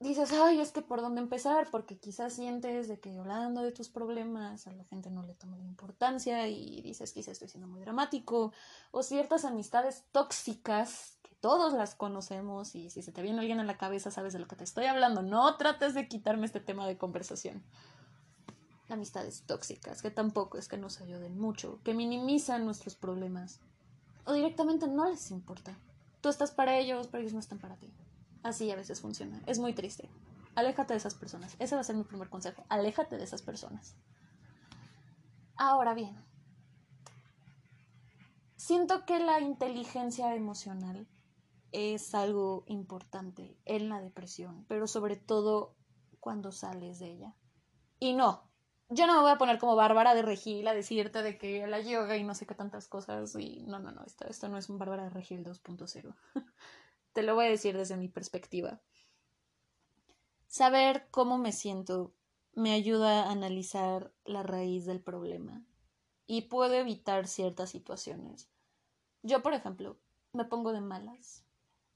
dices, 0.00 0.32
ay, 0.32 0.60
es 0.60 0.72
que 0.72 0.80
por 0.80 1.02
dónde 1.02 1.20
empezar, 1.20 1.68
porque 1.70 1.98
quizás 1.98 2.32
sientes 2.32 2.88
de 2.88 2.98
que 2.98 3.18
hablando 3.18 3.60
de 3.60 3.70
tus 3.70 3.90
problemas 3.90 4.66
a 4.66 4.72
la 4.72 4.84
gente 4.84 5.10
no 5.10 5.22
le 5.22 5.34
toma 5.34 5.58
la 5.58 5.64
importancia 5.64 6.48
y 6.48 6.80
dices, 6.80 7.12
quizás 7.12 7.32
estoy 7.32 7.48
siendo 7.48 7.68
muy 7.68 7.80
dramático, 7.80 8.52
o 8.92 9.02
ciertas 9.02 9.44
amistades 9.44 10.04
tóxicas 10.10 11.18
que 11.22 11.34
todos 11.40 11.74
las 11.74 11.94
conocemos 11.94 12.74
y 12.74 12.88
si 12.88 13.02
se 13.02 13.12
te 13.12 13.20
viene 13.20 13.40
alguien 13.40 13.60
a 13.60 13.64
la 13.64 13.76
cabeza 13.76 14.10
sabes 14.10 14.32
de 14.32 14.38
lo 14.38 14.48
que 14.48 14.56
te 14.56 14.64
estoy 14.64 14.86
hablando, 14.86 15.20
no 15.20 15.56
trates 15.58 15.92
de 15.92 16.08
quitarme 16.08 16.46
este 16.46 16.60
tema 16.60 16.86
de 16.86 16.96
conversación. 16.96 17.62
Amistades 18.88 19.42
tóxicas, 19.42 20.00
que 20.00 20.10
tampoco 20.10 20.56
es 20.56 20.66
que 20.66 20.78
nos 20.78 21.00
ayuden 21.02 21.38
mucho, 21.38 21.78
que 21.84 21.92
minimizan 21.92 22.64
nuestros 22.64 22.96
problemas, 22.96 23.60
o 24.24 24.32
directamente 24.32 24.88
no 24.88 25.08
les 25.08 25.30
importa. 25.30 25.76
Tú 26.22 26.30
estás 26.30 26.50
para 26.50 26.78
ellos, 26.78 27.06
pero 27.06 27.20
ellos 27.20 27.34
no 27.34 27.40
están 27.40 27.58
para 27.58 27.76
ti. 27.76 27.92
Así 28.42 28.70
a 28.70 28.76
veces 28.76 29.00
funciona. 29.00 29.40
Es 29.46 29.58
muy 29.58 29.74
triste. 29.74 30.08
Aléjate 30.54 30.94
de 30.94 30.98
esas 30.98 31.14
personas. 31.14 31.56
Ese 31.58 31.74
va 31.74 31.82
a 31.82 31.84
ser 31.84 31.96
mi 31.96 32.04
primer 32.04 32.28
consejo. 32.28 32.64
Aléjate 32.68 33.16
de 33.16 33.24
esas 33.24 33.42
personas. 33.42 33.96
Ahora 35.56 35.94
bien, 35.94 36.16
siento 38.56 39.04
que 39.04 39.18
la 39.18 39.40
inteligencia 39.40 40.34
emocional 40.34 41.06
es 41.72 42.14
algo 42.14 42.64
importante 42.66 43.58
en 43.64 43.88
la 43.88 44.00
depresión, 44.00 44.64
pero 44.68 44.86
sobre 44.86 45.16
todo 45.16 45.76
cuando 46.18 46.50
sales 46.52 46.98
de 46.98 47.12
ella. 47.12 47.36
Y 47.98 48.14
no, 48.14 48.50
yo 48.88 49.06
no 49.06 49.14
me 49.14 49.22
voy 49.22 49.30
a 49.30 49.38
poner 49.38 49.58
como 49.58 49.76
Bárbara 49.76 50.14
de 50.14 50.22
Regil 50.22 50.66
a 50.66 50.74
decirte 50.74 51.22
de 51.22 51.38
que 51.38 51.66
la 51.66 51.80
yoga 51.80 52.16
y 52.16 52.24
no 52.24 52.34
sé 52.34 52.46
qué 52.46 52.54
tantas 52.54 52.88
cosas 52.88 53.34
y 53.36 53.62
no, 53.66 53.78
no, 53.78 53.92
no, 53.92 54.02
esto, 54.04 54.26
esto 54.26 54.48
no 54.48 54.58
es 54.58 54.68
un 54.68 54.78
Bárbara 54.78 55.04
de 55.04 55.10
Regil 55.10 55.44
2.0. 55.44 56.14
Te 57.12 57.22
lo 57.22 57.34
voy 57.34 57.46
a 57.46 57.50
decir 57.50 57.76
desde 57.76 57.96
mi 57.96 58.08
perspectiva. 58.08 58.80
Saber 60.46 61.08
cómo 61.10 61.38
me 61.38 61.52
siento 61.52 62.12
me 62.54 62.72
ayuda 62.72 63.24
a 63.24 63.30
analizar 63.30 64.12
la 64.24 64.42
raíz 64.42 64.84
del 64.84 65.00
problema 65.00 65.64
y 66.26 66.42
puedo 66.42 66.74
evitar 66.74 67.26
ciertas 67.26 67.70
situaciones. 67.70 68.48
Yo, 69.22 69.42
por 69.42 69.54
ejemplo, 69.54 69.98
me 70.32 70.44
pongo 70.44 70.72
de 70.72 70.80
malas, 70.80 71.44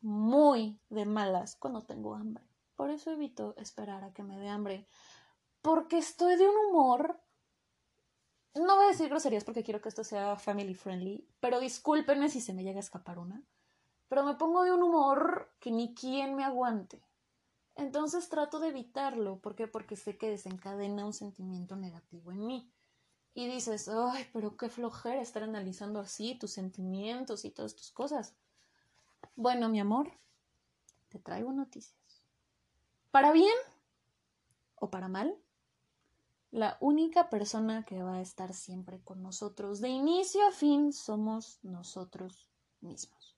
muy 0.01 0.81
de 0.91 1.07
malas 1.07 1.57
cuando 1.57 1.83
tengo 1.83 2.15
hambre. 2.15 2.45
Por 2.77 2.91
eso 2.91 3.11
evito 3.11 3.55
esperar 3.57 4.05
a 4.05 4.13
que 4.13 4.23
me 4.23 4.39
dé 4.39 4.49
hambre, 4.49 4.87
porque 5.63 5.99
estoy 5.99 6.37
de 6.37 6.49
un 6.49 6.57
humor 6.69 7.21
no 8.55 8.77
voy 8.77 8.85
a 8.85 8.89
decir 8.89 9.09
groserías 9.09 9.45
porque 9.45 9.65
quiero 9.65 9.81
que 9.81 9.89
esto 9.89 10.05
sea 10.05 10.37
family 10.37 10.75
friendly, 10.75 11.27
pero 11.41 11.59
discúlpenme 11.59 12.29
si 12.29 12.41
se 12.41 12.53
me 12.53 12.63
llega 12.63 12.77
a 12.79 12.81
escapar 12.81 13.19
una 13.19 13.43
pero 14.15 14.27
me 14.27 14.37
pongo 14.37 14.63
de 14.63 14.71
un 14.71 14.81
humor 14.81 15.51
que 15.59 15.73
ni 15.73 15.93
quien 15.93 16.37
me 16.37 16.45
aguante. 16.45 17.03
Entonces 17.75 18.29
trato 18.29 18.61
de 18.61 18.69
evitarlo. 18.69 19.41
¿Por 19.41 19.57
qué? 19.57 19.67
Porque 19.67 19.97
sé 19.97 20.17
que 20.17 20.31
desencadena 20.31 21.05
un 21.05 21.13
sentimiento 21.13 21.75
negativo 21.75 22.31
en 22.31 22.47
mí. 22.47 22.71
Y 23.35 23.49
dices, 23.49 23.89
ay, 23.89 24.25
pero 24.33 24.57
qué 24.57 24.69
flojera 24.69 25.21
estar 25.21 25.43
analizando 25.43 25.99
así 25.99 26.37
tus 26.37 26.53
sentimientos 26.53 27.45
y 27.45 27.51
todas 27.51 27.75
tus 27.75 27.91
cosas. 27.91 28.37
Bueno, 29.35 29.69
mi 29.69 29.81
amor, 29.81 30.13
te 31.09 31.19
traigo 31.19 31.51
noticias. 31.53 32.23
Para 33.11 33.33
bien 33.33 33.57
o 34.77 34.93
para 34.93 35.09
mal, 35.09 35.37
la 36.53 36.77
única 36.79 37.31
persona 37.31 37.85
que 37.85 38.01
va 38.01 38.19
a 38.19 38.23
estar 38.23 38.55
siempre 38.55 39.01
con 39.01 39.25
nosotros 39.25 39.81
de 39.81 39.89
inicio 39.89 40.47
a 40.47 40.53
fin 40.53 40.93
somos 40.93 41.59
nosotros 41.65 42.49
mismos. 42.81 43.34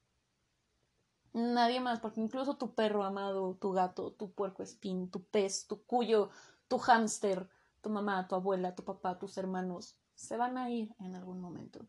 Nadie 1.37 1.81
más, 1.81 2.01
porque 2.01 2.23
incluso 2.23 2.57
tu 2.57 2.75
perro 2.75 3.05
amado, 3.05 3.57
tu 3.57 3.73
gato, 3.73 4.11
tu 4.11 4.33
puerco 4.33 4.63
espín, 4.63 5.11
tu 5.11 5.23
pez, 5.23 5.67
tu 5.67 5.83
cuyo, 5.83 6.31
tu 6.67 6.79
hámster, 6.79 7.47
tu 7.83 7.91
mamá, 7.91 8.27
tu 8.27 8.37
abuela, 8.37 8.75
tu 8.75 8.85
papá, 8.85 9.19
tus 9.19 9.37
hermanos, 9.37 9.99
se 10.15 10.39
van 10.39 10.57
a 10.57 10.71
ir 10.71 10.95
en 10.99 11.15
algún 11.15 11.43
momento. 11.43 11.87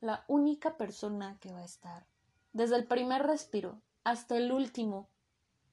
La 0.00 0.24
única 0.28 0.76
persona 0.76 1.36
que 1.40 1.50
va 1.50 1.62
a 1.62 1.64
estar, 1.64 2.06
desde 2.52 2.76
el 2.76 2.86
primer 2.86 3.24
respiro 3.24 3.82
hasta 4.04 4.36
el 4.36 4.52
último, 4.52 5.08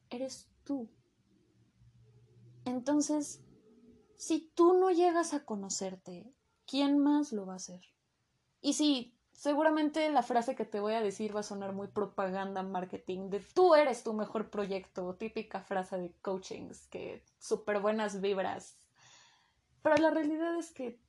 eres 0.10 0.50
tú. 0.64 0.90
Entonces, 2.66 3.44
si 4.16 4.52
tú 4.56 4.74
no 4.74 4.90
llegas 4.90 5.36
a 5.36 5.46
conocerte, 5.46 6.34
¿quién 6.66 6.98
más 6.98 7.32
lo 7.32 7.46
va 7.46 7.54
a 7.54 7.58
hacer? 7.58 7.82
Y 8.60 8.74
si 8.74 9.13
Seguramente 9.34 10.10
la 10.10 10.24
frase 10.24 10.56
que 10.56 10.64
te 10.64 10.80
voy 10.80 10.94
a 10.94 11.02
decir 11.02 11.36
va 11.36 11.42
a 11.42 11.44
sonar 11.44 11.74
muy 11.74 11.88
propaganda 11.88 12.64
marketing 12.64 13.30
de 13.30 13.40
tú 13.40 13.76
eres 13.76 14.04
tu 14.04 14.14
mejor 14.14 14.50
proyecto, 14.50 15.16
típica 15.16 15.60
frase 15.60 15.98
de 15.98 16.14
coachings, 16.22 16.88
que 16.88 17.26
súper 17.40 17.82
buenas 17.82 18.22
vibras. 18.22 18.78
Pero 19.82 19.98
la 19.98 20.12
realidad 20.12 20.56
es 20.58 20.72
que 20.72 21.00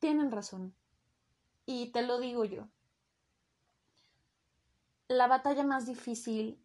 tienen 0.00 0.32
razón. 0.32 0.74
Y 1.66 1.92
te 1.92 2.02
lo 2.02 2.18
digo 2.18 2.44
yo. 2.44 2.68
La 5.06 5.28
batalla 5.28 5.62
más 5.62 5.86
difícil 5.86 6.60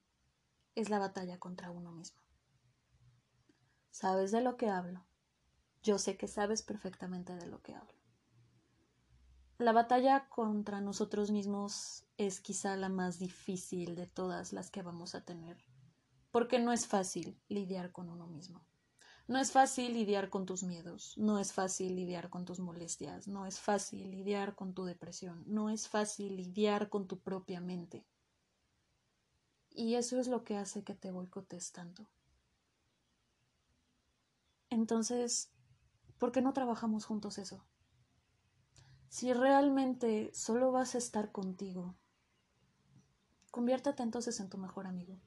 es 0.76 0.90
la 0.90 1.00
batalla 1.00 1.38
contra 1.38 1.70
uno 1.70 1.92
mismo. 1.92 2.22
¿Sabes 3.92 4.32
de 4.32 4.42
lo 4.42 4.56
que 4.56 4.70
hablo? 4.70 5.06
Yo 5.84 6.00
sé 6.00 6.18
que 6.18 6.28
sabes 6.28 6.64
perfectamente 6.64 7.36
de 7.36 7.48
lo 7.48 7.62
que 7.62 7.76
hablo. 7.76 7.99
La 9.60 9.74
batalla 9.74 10.30
contra 10.30 10.80
nosotros 10.80 11.32
mismos 11.32 12.06
es 12.16 12.40
quizá 12.40 12.78
la 12.78 12.88
más 12.88 13.20
difícil 13.20 13.94
de 13.94 14.08
todas 14.08 14.54
las 14.54 14.72
que 14.72 14.82
vamos 14.82 15.16
a 15.16 15.26
tener, 15.26 15.58
porque 16.32 16.60
no 16.60 16.72
es 16.72 16.88
fácil 16.88 17.38
lidiar 17.50 17.92
con 17.92 18.10
uno 18.10 18.26
mismo. 18.26 18.66
No 19.28 19.38
es 19.38 19.52
fácil 19.52 19.92
lidiar 19.92 20.30
con 20.30 20.46
tus 20.46 20.64
miedos, 20.64 21.14
no 21.18 21.40
es 21.40 21.52
fácil 21.52 21.98
lidiar 21.98 22.30
con 22.30 22.46
tus 22.46 22.62
molestias, 22.62 23.28
no 23.28 23.46
es 23.46 23.60
fácil 23.60 24.10
lidiar 24.12 24.56
con 24.56 24.74
tu 24.74 24.86
depresión, 24.86 25.44
no 25.46 25.70
es 25.70 25.90
fácil 25.90 26.38
lidiar 26.38 26.88
con 26.88 27.06
tu 27.06 27.20
propia 27.20 27.60
mente. 27.60 28.08
Y 29.72 29.96
eso 29.96 30.22
es 30.22 30.30
lo 30.30 30.46
que 30.46 30.56
hace 30.56 30.86
que 30.86 30.96
te 30.96 31.12
boicotes 31.12 31.74
tanto. 31.74 32.10
Entonces, 34.70 35.52
¿por 36.18 36.32
qué 36.32 36.42
no 36.42 36.54
trabajamos 36.54 37.04
juntos 37.04 37.38
eso? 37.38 37.66
Si 39.10 39.34
realmente 39.34 40.30
solo 40.36 40.72
vas 40.72 40.94
a 40.94 41.00
estar 41.00 41.32
contigo, 41.32 41.96
conviértate 43.50 44.04
entonces 44.04 44.40
en 44.40 44.50
tu 44.50 44.60
mejor 44.60 44.86
amigo. 44.86 45.20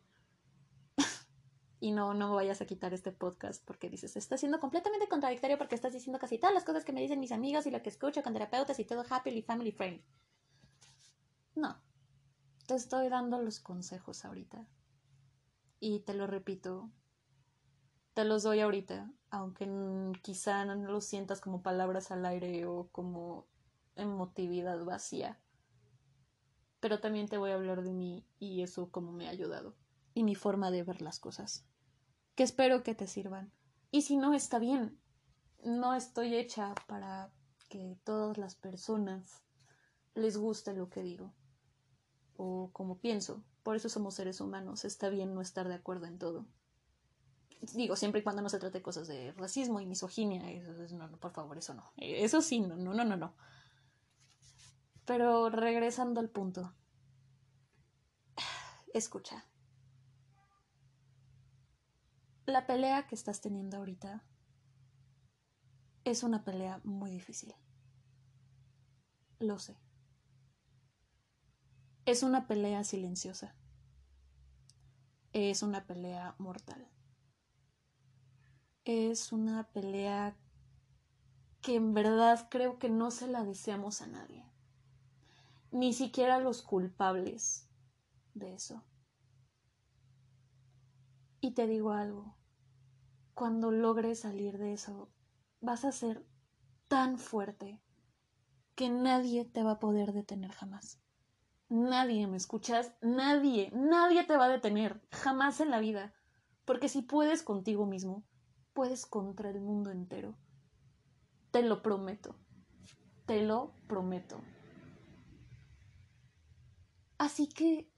y 1.81 1.91
no, 1.91 2.15
no 2.15 2.33
vayas 2.33 2.61
a 2.61 2.67
quitar 2.67 2.95
este 2.95 3.11
podcast 3.11 3.65
porque 3.65 3.91
dices, 3.91 4.17
está 4.17 4.37
siendo 4.37 4.61
completamente 4.61 5.09
contradictorio 5.09 5.59
porque 5.59 5.75
estás 5.75 5.93
diciendo 5.93 6.21
casi 6.21 6.39
todas 6.39 6.55
las 6.55 6.65
cosas 6.65 6.85
que 6.85 6.93
me 6.93 7.01
dicen 7.01 7.19
mis 7.19 7.33
amigos 7.33 7.67
y 7.67 7.73
lo 7.73 7.83
que 7.83 7.89
escucho 7.89 8.23
con 8.23 8.33
terapeutas 8.33 8.79
y 8.79 8.85
todo 8.85 9.05
happily 9.11 9.43
family 9.43 9.73
friendly. 9.73 10.05
No, 11.57 11.77
te 12.67 12.77
estoy 12.77 13.09
dando 13.09 13.43
los 13.43 13.59
consejos 13.59 14.25
ahorita. 14.25 14.65
Y 15.81 16.01
te 16.01 16.15
lo 16.15 16.29
repito, 16.29 16.89
te 18.15 18.25
los 18.25 18.45
doy 18.45 18.61
ahorita, 18.61 19.11
aunque 19.31 19.67
quizá 20.23 20.65
no 20.65 20.77
los 20.77 21.05
sientas 21.05 21.41
como 21.41 21.63
palabras 21.63 22.13
al 22.13 22.25
aire 22.25 22.65
o 22.67 22.89
como 22.93 23.49
emotividad 23.97 24.85
vacía. 24.85 25.41
Pero 26.81 27.01
también 27.01 27.29
te 27.29 27.39
voy 27.39 27.51
a 27.51 27.55
hablar 27.55 27.83
de 27.83 27.93
mí 27.93 28.27
y 28.39 28.63
eso 28.63 28.91
como 28.91 29.13
me 29.13 29.27
ha 29.27 29.31
ayudado. 29.31 29.77
Y 30.15 30.25
mi 30.25 30.35
forma 30.35 30.71
de 30.71 30.83
ver 30.83 31.01
las 31.01 31.19
cosas. 31.19 31.65
Que 32.35 32.43
espero 32.43 32.83
que 32.83 32.95
te 32.95 33.07
sirvan. 33.07 33.53
Y 33.91 34.03
si 34.03 34.17
no, 34.17 34.35
está 34.35 34.59
bien. 34.59 34.99
No 35.65 35.95
estoy 35.95 36.35
hecha 36.35 36.75
para 36.87 37.31
que 37.69 37.97
todas 38.05 38.37
las 38.39 38.55
personas 38.55 39.43
les 40.15 40.37
guste 40.37 40.75
lo 40.75 40.91
que 40.91 41.03
digo. 41.03 41.33
O 42.37 42.71
como 42.73 42.99
pienso. 42.99 43.45
Por 43.63 43.77
eso 43.77 43.89
somos 43.89 44.15
seres 44.15 44.41
humanos. 44.41 44.85
Está 44.85 45.09
bien 45.09 45.35
no 45.35 45.41
estar 45.41 45.69
de 45.69 45.75
acuerdo 45.75 46.07
en 46.07 46.19
todo 46.19 46.47
digo, 47.75 47.97
siempre 47.97 48.21
y 48.21 48.25
cuando 48.25 48.43
no 48.43 48.49
se 48.49 48.59
trate 48.59 48.83
cosas 48.83 49.07
de 49.09 49.33
racismo 49.33 49.81
y 49.81 49.87
misoginia, 49.87 50.51
eso, 50.51 50.73
no, 50.97 51.09
no, 51.09 51.19
por 51.19 51.33
favor, 51.33 51.57
eso 51.57 51.75
no. 51.75 51.93
Eso 51.97 52.43
sí, 52.43 52.61
no, 52.61 52.77
no, 52.77 52.93
no, 52.93 53.17
no. 53.17 53.35
Pero 55.13 55.51
regresando 55.51 56.21
al 56.21 56.31
punto. 56.31 56.73
Escucha. 58.95 59.45
La 62.47 62.67
pelea 62.67 63.07
que 63.07 63.15
estás 63.15 63.43
teniendo 63.43 63.77
ahorita 63.77 64.25
es 66.05 66.23
una 66.23 66.45
pelea 66.45 66.81
muy 66.85 67.11
difícil. 67.11 67.55
Lo 69.39 69.59
sé. 69.59 69.77
Es 72.07 72.23
una 72.23 72.47
pelea 72.47 72.83
silenciosa. 72.83 73.55
Es 75.35 75.63
una 75.63 75.87
pelea 75.87 76.37
mortal. 76.39 76.89
Es 78.87 79.31
una 79.31 79.69
pelea 79.73 80.39
que 81.61 81.75
en 81.75 81.93
verdad 81.93 82.49
creo 82.51 82.79
que 82.79 82.89
no 82.89 83.11
se 83.11 83.27
la 83.27 83.45
deseamos 83.45 84.01
a 84.01 84.07
nadie. 84.07 84.52
Ni 85.73 85.93
siquiera 85.93 86.39
los 86.39 86.63
culpables 86.63 87.69
de 88.35 88.55
eso. 88.55 88.85
Y 91.41 91.55
te 91.55 91.67
digo 91.67 91.93
algo, 91.93 92.37
cuando 93.35 93.73
logres 93.73 94.21
salir 94.21 94.59
de 94.59 94.75
eso, 94.75 95.11
vas 95.61 95.85
a 95.85 95.91
ser 95.91 96.25
tan 96.89 97.19
fuerte 97.19 97.81
que 98.75 98.91
nadie 98.91 99.45
te 99.45 99.63
va 99.63 99.73
a 99.73 99.81
poder 99.81 100.13
detener 100.13 100.53
jamás. 100.53 101.01
Nadie, 101.69 102.27
¿me 102.27 102.37
escuchas? 102.37 102.93
Nadie, 103.01 103.71
nadie 103.75 104.25
te 104.25 104.37
va 104.37 104.45
a 104.45 104.51
detener, 104.51 105.01
jamás 105.11 105.61
en 105.61 105.71
la 105.71 105.81
vida. 105.81 106.13
Porque 106.67 106.91
si 106.91 107.01
puedes 107.01 107.43
contigo 107.43 107.87
mismo, 107.87 108.25
puedes 108.75 109.07
contra 109.07 109.49
el 109.49 109.61
mundo 109.61 109.91
entero. 109.91 110.37
Te 111.51 111.63
lo 111.63 111.83
prometo. 111.83 112.37
Te 113.27 113.43
lo 113.43 113.73
prometo. 113.89 114.41
Así 117.23 117.47
que 117.47 117.89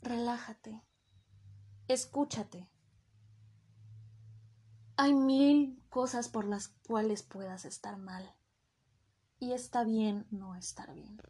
relájate. 0.00 0.80
Escúchate. 1.88 2.70
Hay 4.96 5.12
mil 5.12 5.82
cosas 5.90 6.28
por 6.28 6.44
las 6.44 6.68
cuales 6.68 7.24
puedas 7.24 7.64
estar 7.64 7.96
mal. 7.96 8.32
Y 9.40 9.54
está 9.54 9.82
bien 9.82 10.24
no 10.30 10.54
estar 10.54 10.94
bien. 10.94 11.20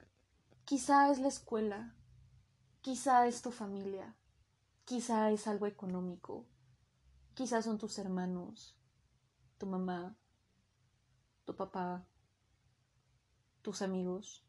Quizá 0.66 1.10
es 1.10 1.18
la 1.18 1.28
escuela, 1.28 1.96
quizá 2.82 3.26
es 3.26 3.40
tu 3.40 3.50
familia, 3.50 4.14
quizá 4.84 5.30
es 5.30 5.46
algo 5.46 5.64
económico, 5.64 6.46
quizá 7.32 7.62
son 7.62 7.78
tus 7.78 7.98
hermanos, 7.98 8.76
tu 9.56 9.64
mamá, 9.64 10.14
tu 11.46 11.56
papá, 11.56 12.06
tus 13.62 13.80
amigos, 13.80 14.44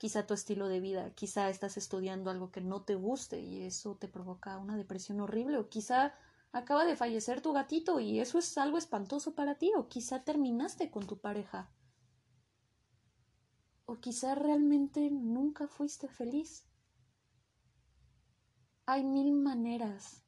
quizá 0.00 0.26
tu 0.26 0.34
estilo 0.34 0.66
de 0.66 0.80
vida, 0.80 1.14
quizá 1.14 1.50
estás 1.50 1.76
estudiando 1.76 2.30
algo 2.30 2.50
que 2.50 2.60
no 2.60 2.82
te 2.82 2.96
guste 2.96 3.40
y 3.40 3.62
eso 3.62 3.94
te 3.96 4.08
provoca 4.08 4.58
una 4.58 4.76
depresión 4.76 5.20
horrible, 5.20 5.58
o 5.58 5.68
quizá 5.68 6.14
acaba 6.50 6.84
de 6.84 6.96
fallecer 6.96 7.40
tu 7.40 7.52
gatito 7.52 8.00
y 8.00 8.18
eso 8.18 8.38
es 8.38 8.58
algo 8.58 8.78
espantoso 8.78 9.36
para 9.36 9.56
ti, 9.56 9.70
o 9.76 9.88
quizá 9.88 10.24
terminaste 10.24 10.90
con 10.90 11.06
tu 11.06 11.20
pareja 11.20 11.70
o 13.90 13.98
quizá 13.98 14.36
realmente 14.36 15.10
nunca 15.10 15.66
fuiste 15.66 16.06
feliz. 16.06 16.64
Hay 18.86 19.02
mil 19.02 19.32
maneras 19.32 20.22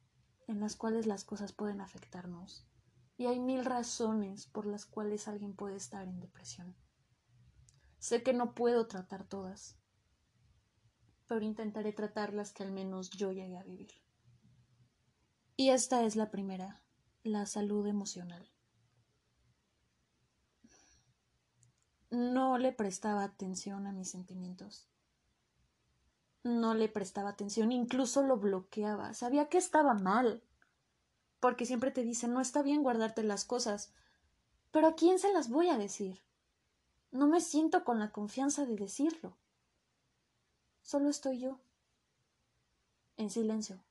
en 0.47 0.59
las 0.59 0.75
cuales 0.75 1.07
las 1.07 1.23
cosas 1.23 1.53
pueden 1.53 1.79
afectarnos 1.79 2.67
y 3.15 3.27
hay 3.27 3.39
mil 3.39 3.63
razones 3.63 4.47
por 4.47 4.65
las 4.65 4.85
cuales 4.85 5.29
alguien 5.29 5.55
puede 5.55 5.77
estar 5.77 6.05
en 6.09 6.19
depresión. 6.19 6.75
Sé 8.03 8.21
que 8.21 8.33
no 8.33 8.53
puedo 8.53 8.85
tratar 8.87 9.23
todas, 9.23 9.77
pero 11.25 11.45
intentaré 11.45 11.93
tratar 11.93 12.33
las 12.33 12.51
que 12.51 12.63
al 12.63 12.73
menos 12.73 13.09
yo 13.11 13.31
llegué 13.31 13.55
a 13.55 13.63
vivir. 13.63 13.93
Y 15.55 15.69
esta 15.69 16.03
es 16.03 16.17
la 16.17 16.29
primera, 16.29 16.81
la 17.23 17.45
salud 17.45 17.87
emocional. 17.87 18.51
no 22.09 22.57
le 22.57 22.73
prestaba 22.73 23.23
atención 23.23 23.87
a 23.87 23.93
mis 23.93 24.11
sentimientos. 24.11 24.89
No 26.43 26.73
le 26.73 26.89
prestaba 26.89 27.29
atención, 27.29 27.71
incluso 27.71 28.21
lo 28.21 28.35
bloqueaba. 28.35 29.13
Sabía 29.13 29.47
que 29.47 29.57
estaba 29.57 29.93
mal. 29.93 30.43
Porque 31.39 31.65
siempre 31.65 31.91
te 31.91 32.03
dicen, 32.03 32.33
no 32.33 32.41
está 32.41 32.63
bien 32.63 32.83
guardarte 32.83 33.23
las 33.23 33.45
cosas. 33.45 33.93
Pero 34.71 34.87
¿a 34.87 34.95
quién 34.95 35.19
se 35.19 35.31
las 35.31 35.49
voy 35.49 35.69
a 35.69 35.77
decir? 35.77 36.21
No 37.13 37.27
me 37.27 37.39
siento 37.39 37.85
con 37.85 37.99
la 37.99 38.11
confianza 38.11 38.65
de 38.65 38.75
decirlo. 38.75 39.37
Solo 40.81 41.09
estoy 41.09 41.39
yo. 41.39 41.61
En 43.15 43.29
silencio. 43.29 43.81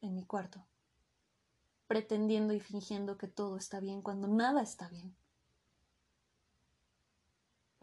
En 0.00 0.14
mi 0.14 0.24
cuarto. 0.24 0.64
Pretendiendo 1.86 2.54
y 2.54 2.60
fingiendo 2.60 3.18
que 3.18 3.28
todo 3.28 3.58
está 3.58 3.78
bien 3.78 4.00
cuando 4.00 4.26
nada 4.26 4.62
está 4.62 4.88
bien 4.88 5.14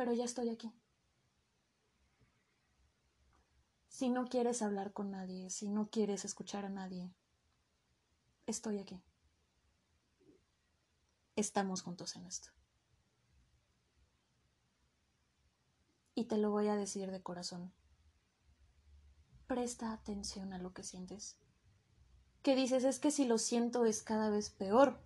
pero 0.04 0.14
ya 0.14 0.26
estoy 0.26 0.50
aquí. 0.50 0.70
Si 3.88 4.10
no 4.10 4.26
quieres 4.26 4.62
hablar 4.62 4.92
con 4.92 5.12
nadie, 5.12 5.50
si 5.50 5.70
no 5.70 5.90
quieres 5.90 6.26
escuchar 6.26 6.66
a 6.66 6.70
nadie, 6.70 7.14
estoy 8.46 8.80
aquí. 8.80 9.02
Estamos 11.36 11.84
juntos 11.84 12.16
en 12.16 12.26
esto. 12.26 12.50
Y 16.16 16.26
te 16.26 16.38
lo 16.38 16.52
voy 16.52 16.68
a 16.68 16.76
decir 16.76 17.12
de 17.12 17.22
corazón. 17.22 17.74
Presta 19.48 19.92
atención 19.92 20.54
a 20.54 20.58
lo 20.58 20.74
que 20.74 20.84
sientes. 20.84 21.38
¿Qué 22.44 22.56
dices? 22.56 22.84
Es 22.84 23.00
que 23.00 23.12
si 23.12 23.26
lo 23.26 23.38
siento 23.38 23.86
es 23.86 24.04
cada 24.04 24.30
vez 24.30 24.50
peor. 24.50 25.00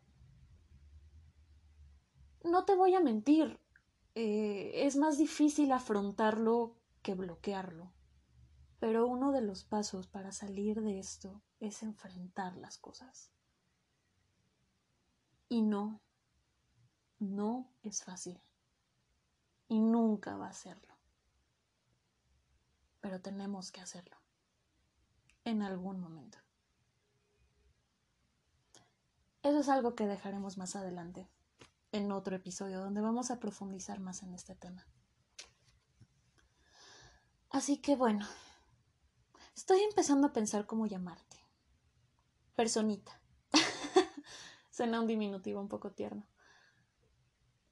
No 2.43 2.65
te 2.65 2.75
voy 2.75 2.95
a 2.95 2.99
mentir, 2.99 3.59
eh, 4.15 4.85
es 4.87 4.95
más 4.95 5.17
difícil 5.17 5.71
afrontarlo 5.71 6.75
que 7.03 7.13
bloquearlo. 7.13 7.93
Pero 8.79 9.07
uno 9.07 9.31
de 9.31 9.41
los 9.41 9.63
pasos 9.63 10.07
para 10.07 10.31
salir 10.31 10.81
de 10.81 10.99
esto 10.99 11.41
es 11.59 11.83
enfrentar 11.83 12.57
las 12.57 12.77
cosas. 12.77 13.31
Y 15.49 15.61
no, 15.61 16.01
no 17.19 17.69
es 17.83 18.03
fácil. 18.03 18.41
Y 19.67 19.79
nunca 19.79 20.35
va 20.35 20.47
a 20.47 20.53
serlo. 20.53 20.96
Pero 23.07 23.21
tenemos 23.21 23.71
que 23.71 23.79
hacerlo. 23.79 24.17
En 25.45 25.61
algún 25.61 25.97
momento. 25.97 26.39
Eso 29.43 29.59
es 29.59 29.69
algo 29.69 29.95
que 29.95 30.05
dejaremos 30.05 30.57
más 30.57 30.75
adelante 30.75 31.29
en 31.93 32.11
otro 32.11 32.35
episodio 32.35 32.81
donde 32.81 32.99
vamos 32.99 33.31
a 33.31 33.39
profundizar 33.39 34.01
más 34.01 34.23
en 34.23 34.33
este 34.33 34.55
tema. 34.55 34.85
Así 37.49 37.77
que 37.77 37.95
bueno, 37.95 38.27
estoy 39.55 39.79
empezando 39.83 40.27
a 40.27 40.33
pensar 40.33 40.65
cómo 40.65 40.85
llamarte. 40.85 41.37
Personita. 42.57 43.21
Suena 44.69 44.99
un 44.99 45.07
diminutivo 45.07 45.61
un 45.61 45.69
poco 45.69 45.93
tierno. 45.93 46.27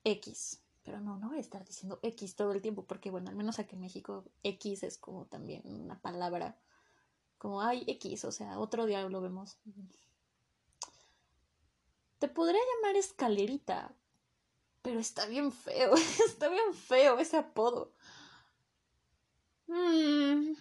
X. 0.05 0.64
Pero 0.85 1.01
no, 1.01 1.17
no 1.17 1.29
voy 1.29 1.39
a 1.39 1.41
estar 1.41 1.65
diciendo 1.65 1.99
X 2.03 2.35
todo 2.35 2.53
el 2.53 2.61
tiempo 2.61 2.85
porque, 2.85 3.11
bueno, 3.11 3.29
al 3.29 3.35
menos 3.35 3.59
aquí 3.59 3.75
en 3.75 3.81
México 3.81 4.23
X 4.43 4.83
es 4.83 4.97
como 4.97 5.25
también 5.25 5.63
una 5.65 5.99
palabra 5.99 6.57
como 7.37 7.61
hay 7.61 7.83
X, 7.87 8.25
o 8.25 8.31
sea, 8.31 8.57
otro 8.59 8.85
día 8.85 9.07
lo 9.09 9.21
vemos. 9.21 9.57
Te 12.19 12.27
podría 12.27 12.59
llamar 12.75 12.95
escalerita, 12.95 13.93
pero 14.81 14.99
está 14.99 15.25
bien 15.25 15.51
feo, 15.51 15.93
está 16.25 16.47
bien 16.47 16.73
feo 16.73 17.19
ese 17.19 17.37
apodo. 17.37 17.91
Mm. 19.67 20.53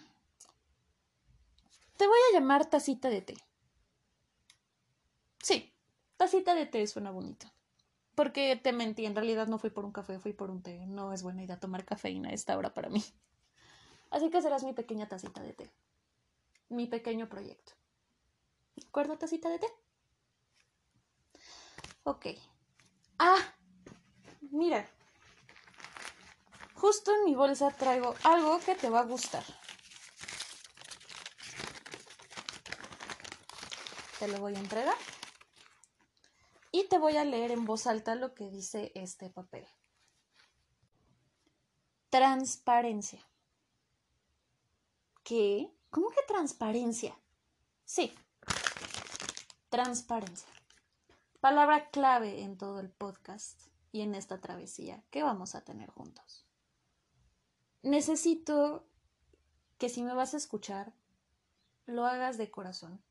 Te 1.97 2.07
voy 2.07 2.19
a 2.29 2.39
llamar 2.39 2.69
tacita 2.69 3.09
de 3.09 3.21
té. 3.21 3.37
Sí, 5.41 5.73
tacita 6.17 6.53
de 6.55 6.65
té 6.65 6.85
suena 6.87 7.11
bonito. 7.11 7.47
Porque 8.15 8.55
te 8.55 8.71
mentí, 8.71 9.05
en 9.05 9.15
realidad 9.15 9.47
no 9.47 9.57
fui 9.57 9.69
por 9.69 9.85
un 9.85 9.91
café, 9.91 10.19
fui 10.19 10.33
por 10.33 10.49
un 10.49 10.63
té. 10.63 10.85
No 10.87 11.13
es 11.13 11.21
buena 11.23 11.43
idea 11.43 11.59
tomar 11.59 11.85
cafeína 11.85 12.29
a 12.29 12.33
esta 12.33 12.57
hora 12.57 12.73
para 12.73 12.89
mí. 12.89 13.03
Así 14.09 14.29
que 14.29 14.41
serás 14.41 14.63
mi 14.63 14.73
pequeña 14.73 15.07
tacita 15.07 15.41
de 15.41 15.53
té. 15.53 15.71
Mi 16.69 16.87
pequeño 16.87 17.27
proyecto. 17.27 17.73
¿De 18.75 18.87
acuerdo, 18.87 19.17
tacita 19.17 19.49
de 19.49 19.59
té? 19.59 19.67
Ok. 22.03 22.27
Ah, 23.19 23.55
Mira, 24.51 24.87
justo 26.75 27.11
en 27.13 27.25
mi 27.25 27.35
bolsa 27.35 27.71
traigo 27.71 28.15
algo 28.23 28.59
que 28.59 28.75
te 28.75 28.89
va 28.89 28.99
a 29.01 29.03
gustar. 29.03 29.43
Te 34.19 34.27
lo 34.29 34.39
voy 34.39 34.55
a 34.55 34.59
entregar. 34.59 34.95
Y 36.75 36.89
te 36.89 36.99
voy 36.99 37.15
a 37.15 37.23
leer 37.23 37.51
en 37.51 37.63
voz 37.63 37.87
alta 37.87 38.15
lo 38.15 38.35
que 38.35 38.49
dice 38.49 38.91
este 38.95 39.29
papel. 39.29 39.65
Transparencia. 42.09 43.25
¿Qué? 45.23 45.73
¿Cómo 45.89 46.09
que 46.09 46.19
transparencia? 46.27 47.17
Sí. 47.85 48.13
Transparencia. 49.69 50.49
Palabra 51.39 51.91
clave 51.91 52.41
en 52.41 52.57
todo 52.57 52.81
el 52.81 52.89
podcast 52.89 53.57
y 53.93 54.01
en 54.01 54.13
esta 54.13 54.41
travesía 54.41 55.01
que 55.11 55.23
vamos 55.23 55.55
a 55.55 55.63
tener 55.63 55.89
juntos. 55.91 56.45
Necesito 57.83 58.85
que 59.77 59.87
si 59.87 60.03
me 60.03 60.13
vas 60.13 60.33
a 60.33 60.37
escuchar, 60.37 60.93
lo 61.85 62.05
hagas 62.05 62.37
de 62.37 62.51
corazón, 62.51 63.01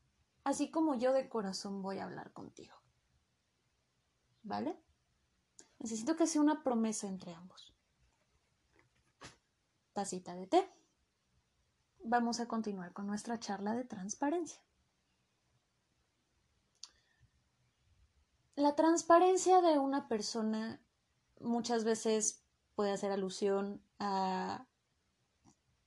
así 0.43 0.69
como 0.69 0.93
yo 0.93 1.13
de 1.13 1.27
corazón 1.29 1.81
voy 1.81 1.97
a 1.97 2.03
hablar 2.03 2.31
contigo. 2.31 2.84
¿Vale? 4.45 4.79
Necesito 5.79 6.15
que 6.15 6.27
sea 6.27 6.41
una 6.41 6.63
promesa 6.63 7.07
entre 7.07 7.33
ambos. 7.33 7.73
Tacita 9.91 10.35
de 10.35 10.45
té. 10.45 10.69
Vamos 12.03 12.39
a 12.39 12.47
continuar 12.47 12.93
con 12.93 13.07
nuestra 13.07 13.39
charla 13.39 13.73
de 13.73 13.83
transparencia. 13.83 14.61
La 18.55 18.75
transparencia 18.75 19.61
de 19.61 19.79
una 19.79 20.07
persona 20.07 20.79
muchas 21.39 21.83
veces 21.83 22.43
puede 22.75 22.91
hacer 22.91 23.11
alusión 23.11 23.81
a 23.97 24.67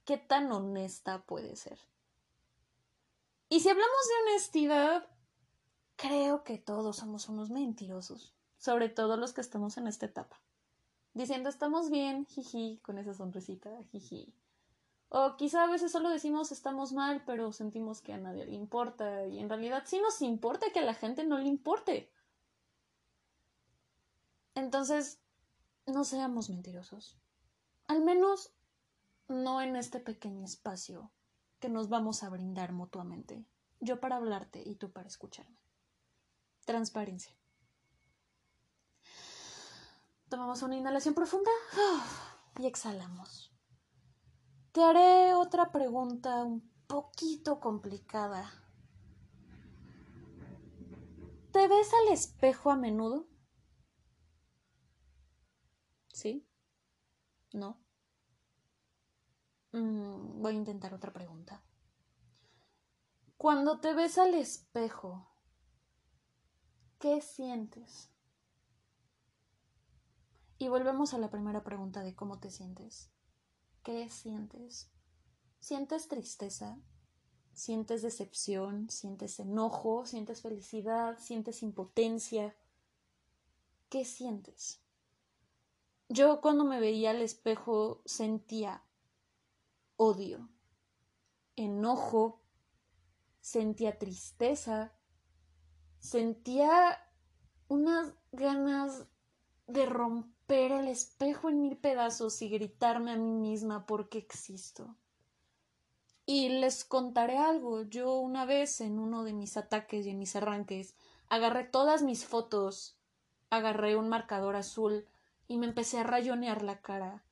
qué 0.04 0.18
tan 0.18 0.50
honesta 0.50 1.22
puede 1.22 1.54
ser. 1.54 1.78
Y 3.48 3.60
si 3.60 3.68
hablamos 3.68 4.08
de 4.08 4.30
honestidad, 4.30 5.08
creo 5.96 6.42
que 6.42 6.58
todos 6.58 6.96
somos 6.96 7.28
unos 7.28 7.50
mentirosos, 7.50 8.34
sobre 8.58 8.88
todo 8.88 9.16
los 9.16 9.32
que 9.32 9.40
estamos 9.40 9.78
en 9.78 9.88
esta 9.88 10.06
etapa. 10.06 10.40
Diciendo 11.14 11.48
estamos 11.48 11.90
bien, 11.90 12.26
jiji, 12.26 12.78
con 12.82 12.98
esa 12.98 13.14
sonrisita, 13.14 13.70
jiji. 13.90 14.34
O 15.08 15.36
quizá 15.36 15.64
a 15.64 15.70
veces 15.70 15.90
solo 15.90 16.10
decimos 16.10 16.52
estamos 16.52 16.92
mal, 16.92 17.22
pero 17.24 17.52
sentimos 17.52 18.02
que 18.02 18.12
a 18.12 18.18
nadie 18.18 18.44
le 18.44 18.54
importa. 18.54 19.26
Y 19.26 19.38
en 19.38 19.48
realidad 19.48 19.84
sí 19.86 19.98
nos 20.00 20.20
importa 20.20 20.66
que 20.72 20.80
a 20.80 20.84
la 20.84 20.94
gente 20.94 21.24
no 21.24 21.38
le 21.38 21.48
importe. 21.48 22.12
Entonces, 24.54 25.20
no 25.86 26.04
seamos 26.04 26.50
mentirosos. 26.50 27.16
Al 27.86 28.02
menos 28.02 28.52
no 29.28 29.62
en 29.62 29.76
este 29.76 30.00
pequeño 30.00 30.44
espacio 30.44 31.10
que 31.58 31.68
nos 31.68 31.88
vamos 31.88 32.22
a 32.22 32.28
brindar 32.28 32.72
mutuamente. 32.72 33.46
Yo 33.80 34.00
para 34.00 34.16
hablarte 34.16 34.62
y 34.62 34.74
tú 34.74 34.90
para 34.90 35.08
escucharme. 35.08 35.56
Transparencia. 36.66 37.37
Tomamos 40.28 40.62
una 40.62 40.76
inhalación 40.76 41.14
profunda 41.14 41.50
y 42.58 42.66
exhalamos. 42.66 43.50
Te 44.72 44.82
haré 44.82 45.32
otra 45.32 45.72
pregunta 45.72 46.44
un 46.44 46.70
poquito 46.86 47.60
complicada. 47.60 48.50
¿Te 51.50 51.66
ves 51.66 51.90
al 51.94 52.12
espejo 52.12 52.70
a 52.70 52.76
menudo? 52.76 53.26
¿Sí? 56.12 56.46
¿No? 57.54 57.80
Mm, 59.72 60.42
voy 60.42 60.54
a 60.54 60.58
intentar 60.58 60.92
otra 60.92 61.12
pregunta. 61.12 61.62
Cuando 63.38 63.80
te 63.80 63.94
ves 63.94 64.18
al 64.18 64.34
espejo, 64.34 65.26
¿qué 66.98 67.22
sientes? 67.22 68.10
Y 70.60 70.66
volvemos 70.66 71.14
a 71.14 71.18
la 71.18 71.30
primera 71.30 71.62
pregunta 71.62 72.02
de 72.02 72.16
cómo 72.16 72.40
te 72.40 72.50
sientes. 72.50 73.12
¿Qué 73.84 74.08
sientes? 74.08 74.90
¿Sientes 75.60 76.08
tristeza? 76.08 76.76
¿Sientes 77.52 78.02
decepción? 78.02 78.90
¿Sientes 78.90 79.38
enojo? 79.38 80.04
¿Sientes 80.04 80.42
felicidad? 80.42 81.16
¿Sientes 81.20 81.62
impotencia? 81.62 82.56
¿Qué 83.88 84.04
sientes? 84.04 84.80
Yo 86.08 86.40
cuando 86.40 86.64
me 86.64 86.80
veía 86.80 87.10
al 87.10 87.22
espejo 87.22 88.02
sentía 88.04 88.82
odio, 89.96 90.48
enojo, 91.54 92.40
sentía 93.40 93.96
tristeza, 93.96 94.92
sentía 96.00 96.98
unas 97.68 98.12
ganas 98.32 99.06
de 99.68 99.86
romper 99.86 100.37
el 100.48 100.88
espejo 100.88 101.48
en 101.48 101.60
mil 101.60 101.76
pedazos 101.76 102.40
y 102.42 102.48
gritarme 102.48 103.12
a 103.12 103.16
mí 103.16 103.32
misma 103.32 103.86
porque 103.86 104.18
existo. 104.18 104.94
Y 106.24 106.48
les 106.48 106.84
contaré 106.84 107.38
algo. 107.38 107.82
Yo 107.82 108.16
una 108.18 108.44
vez 108.44 108.80
en 108.80 108.98
uno 108.98 109.24
de 109.24 109.32
mis 109.32 109.56
ataques 109.56 110.06
y 110.06 110.10
en 110.10 110.18
mis 110.18 110.36
arranques 110.36 110.94
agarré 111.28 111.64
todas 111.64 112.02
mis 112.02 112.24
fotos, 112.24 112.96
agarré 113.50 113.96
un 113.96 114.08
marcador 114.08 114.56
azul 114.56 115.06
y 115.46 115.58
me 115.58 115.66
empecé 115.66 115.98
a 115.98 116.04
rayonear 116.04 116.62
la 116.62 116.80
cara. 116.80 117.22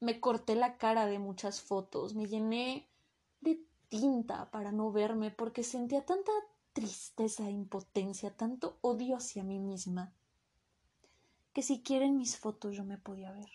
Me 0.00 0.20
corté 0.20 0.54
la 0.54 0.78
cara 0.78 1.06
de 1.06 1.18
muchas 1.18 1.60
fotos, 1.60 2.14
me 2.14 2.26
llené 2.26 2.88
de 3.40 3.60
tinta 3.88 4.50
para 4.50 4.72
no 4.72 4.90
verme 4.90 5.30
porque 5.30 5.62
sentía 5.62 6.04
tanta 6.04 6.32
tristeza 6.72 7.46
e 7.46 7.50
impotencia, 7.50 8.34
tanto 8.34 8.78
odio 8.80 9.16
hacia 9.16 9.44
mí 9.44 9.58
misma, 9.58 10.12
que 11.52 11.62
si 11.62 11.82
quieren 11.82 12.16
mis 12.16 12.38
fotos 12.38 12.76
yo 12.76 12.84
me 12.84 12.98
podía 12.98 13.32
ver. 13.32 13.50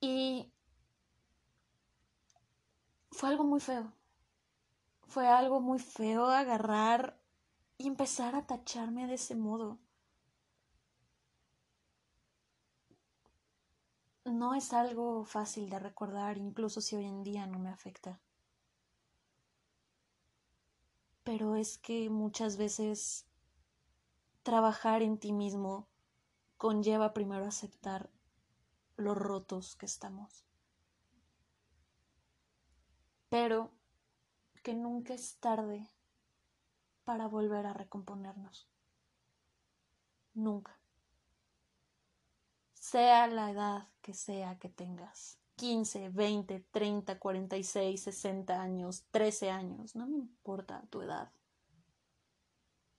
Y 0.00 0.52
fue 3.10 3.28
algo 3.30 3.44
muy 3.44 3.60
feo. 3.60 3.92
Fue 5.06 5.26
algo 5.28 5.60
muy 5.60 5.78
feo 5.78 6.26
agarrar 6.26 7.18
y 7.78 7.88
empezar 7.88 8.34
a 8.34 8.46
tacharme 8.46 9.06
de 9.06 9.14
ese 9.14 9.34
modo. 9.34 9.78
no 14.24 14.54
es 14.54 14.72
algo 14.72 15.24
fácil 15.24 15.68
de 15.70 15.78
recordar, 15.78 16.38
incluso 16.38 16.80
si 16.80 16.96
hoy 16.96 17.04
en 17.06 17.22
día 17.22 17.46
no 17.46 17.58
me 17.58 17.70
afecta. 17.70 18.20
Pero 21.22 21.56
es 21.56 21.78
que 21.78 22.10
muchas 22.10 22.56
veces 22.56 23.26
trabajar 24.44 25.02
en 25.02 25.18
ti 25.18 25.32
mismo 25.32 25.88
conlleva 26.56 27.12
primero 27.12 27.44
aceptar 27.44 28.08
los 28.96 29.18
rotos 29.18 29.74
que 29.74 29.86
estamos. 29.86 30.44
Pero 33.28 33.72
que 34.62 34.74
nunca 34.74 35.14
es 35.14 35.38
tarde 35.40 35.90
para 37.04 37.26
volver 37.26 37.66
a 37.66 37.72
recomponernos. 37.72 38.68
Nunca 40.34 40.78
sea 42.84 43.26
la 43.26 43.50
edad 43.50 43.88
que 44.02 44.14
sea 44.14 44.58
que 44.58 44.68
tengas. 44.68 45.38
15, 45.56 46.10
20, 46.10 46.60
30, 46.70 47.18
46, 47.18 48.02
60 48.02 48.60
años, 48.60 49.04
13 49.10 49.50
años, 49.50 49.96
no 49.96 50.06
me 50.06 50.18
importa 50.18 50.84
tu 50.90 51.00
edad. 51.00 51.32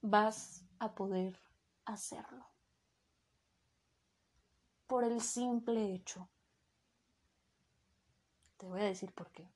Vas 0.02 0.65
a 0.80 0.94
poder 0.96 1.40
hacerlo. 1.86 2.46
Por 4.88 5.04
el 5.04 5.22
simple 5.22 5.94
hecho. 5.94 6.30
Te 8.58 8.68
voy 8.68 8.82
a 8.82 8.86
decir 8.86 9.12
por 9.14 9.32
qué. 9.32 9.50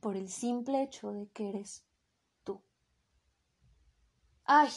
Por 0.00 0.16
el 0.16 0.28
simple 0.28 0.82
hecho 0.82 1.12
de 1.12 1.28
que 1.28 1.48
eres 1.48 1.84
tú. 2.42 2.60
Ay, 4.44 4.70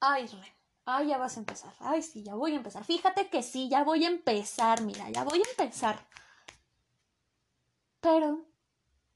ay, 0.00 0.26
Ren. 0.26 0.54
Ay, 0.84 1.08
ya 1.08 1.18
vas 1.18 1.36
a 1.36 1.40
empezar. 1.40 1.74
Ay, 1.78 2.02
sí, 2.02 2.22
ya 2.22 2.34
voy 2.34 2.52
a 2.52 2.56
empezar. 2.56 2.84
Fíjate 2.84 3.28
que 3.28 3.42
sí, 3.42 3.68
ya 3.68 3.84
voy 3.84 4.04
a 4.04 4.08
empezar. 4.08 4.82
Mira, 4.82 5.10
ya 5.10 5.24
voy 5.24 5.40
a 5.40 5.50
empezar. 5.50 6.04
Pero 8.00 8.44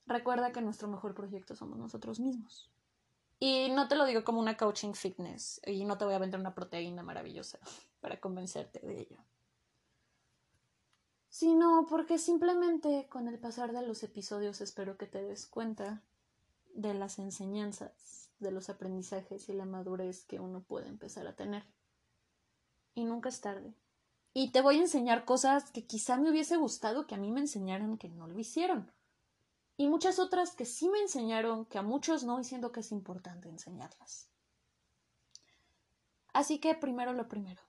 recuerda 0.06 0.52
que 0.52 0.62
nuestro 0.62 0.86
mejor 0.86 1.14
proyecto 1.14 1.56
somos 1.56 1.78
nosotros 1.78 2.20
mismos. 2.20 2.70
Y 3.38 3.68
no 3.70 3.86
te 3.88 3.96
lo 3.96 4.06
digo 4.06 4.24
como 4.24 4.40
una 4.40 4.56
coaching 4.56 4.94
fitness. 4.94 5.60
Y 5.66 5.84
no 5.84 5.98
te 5.98 6.04
voy 6.04 6.14
a 6.14 6.18
vender 6.18 6.40
una 6.40 6.54
proteína 6.54 7.02
maravillosa 7.02 7.58
para 8.00 8.20
convencerte 8.20 8.80
de 8.80 9.00
ello. 9.00 9.18
Sino 11.28 11.86
porque 11.88 12.18
simplemente 12.18 13.08
con 13.10 13.28
el 13.28 13.38
pasar 13.38 13.72
de 13.72 13.86
los 13.86 14.02
episodios 14.02 14.60
espero 14.60 14.96
que 14.96 15.06
te 15.06 15.22
des 15.22 15.46
cuenta 15.46 16.02
de 16.74 16.94
las 16.94 17.18
enseñanzas 17.18 18.30
de 18.38 18.50
los 18.50 18.68
aprendizajes 18.68 19.48
y 19.48 19.52
la 19.52 19.64
madurez 19.64 20.24
que 20.24 20.40
uno 20.40 20.62
puede 20.62 20.88
empezar 20.88 21.26
a 21.26 21.36
tener. 21.36 21.64
Y 22.94 23.04
nunca 23.04 23.28
es 23.28 23.40
tarde. 23.40 23.74
Y 24.32 24.50
te 24.50 24.60
voy 24.60 24.76
a 24.76 24.82
enseñar 24.82 25.24
cosas 25.24 25.70
que 25.70 25.86
quizá 25.86 26.16
me 26.16 26.30
hubiese 26.30 26.56
gustado 26.56 27.06
que 27.06 27.14
a 27.14 27.18
mí 27.18 27.30
me 27.30 27.40
enseñaran 27.40 27.96
que 27.98 28.08
no 28.08 28.26
lo 28.28 28.38
hicieron. 28.38 28.90
Y 29.76 29.88
muchas 29.88 30.18
otras 30.18 30.54
que 30.54 30.64
sí 30.64 30.88
me 30.88 31.00
enseñaron 31.00 31.66
que 31.66 31.78
a 31.78 31.82
muchos 31.82 32.24
no, 32.24 32.38
diciendo 32.38 32.72
que 32.72 32.80
es 32.80 32.92
importante 32.92 33.48
enseñarlas. 33.48 34.30
Así 36.32 36.58
que 36.58 36.74
primero 36.74 37.12
lo 37.12 37.28
primero. 37.28 37.62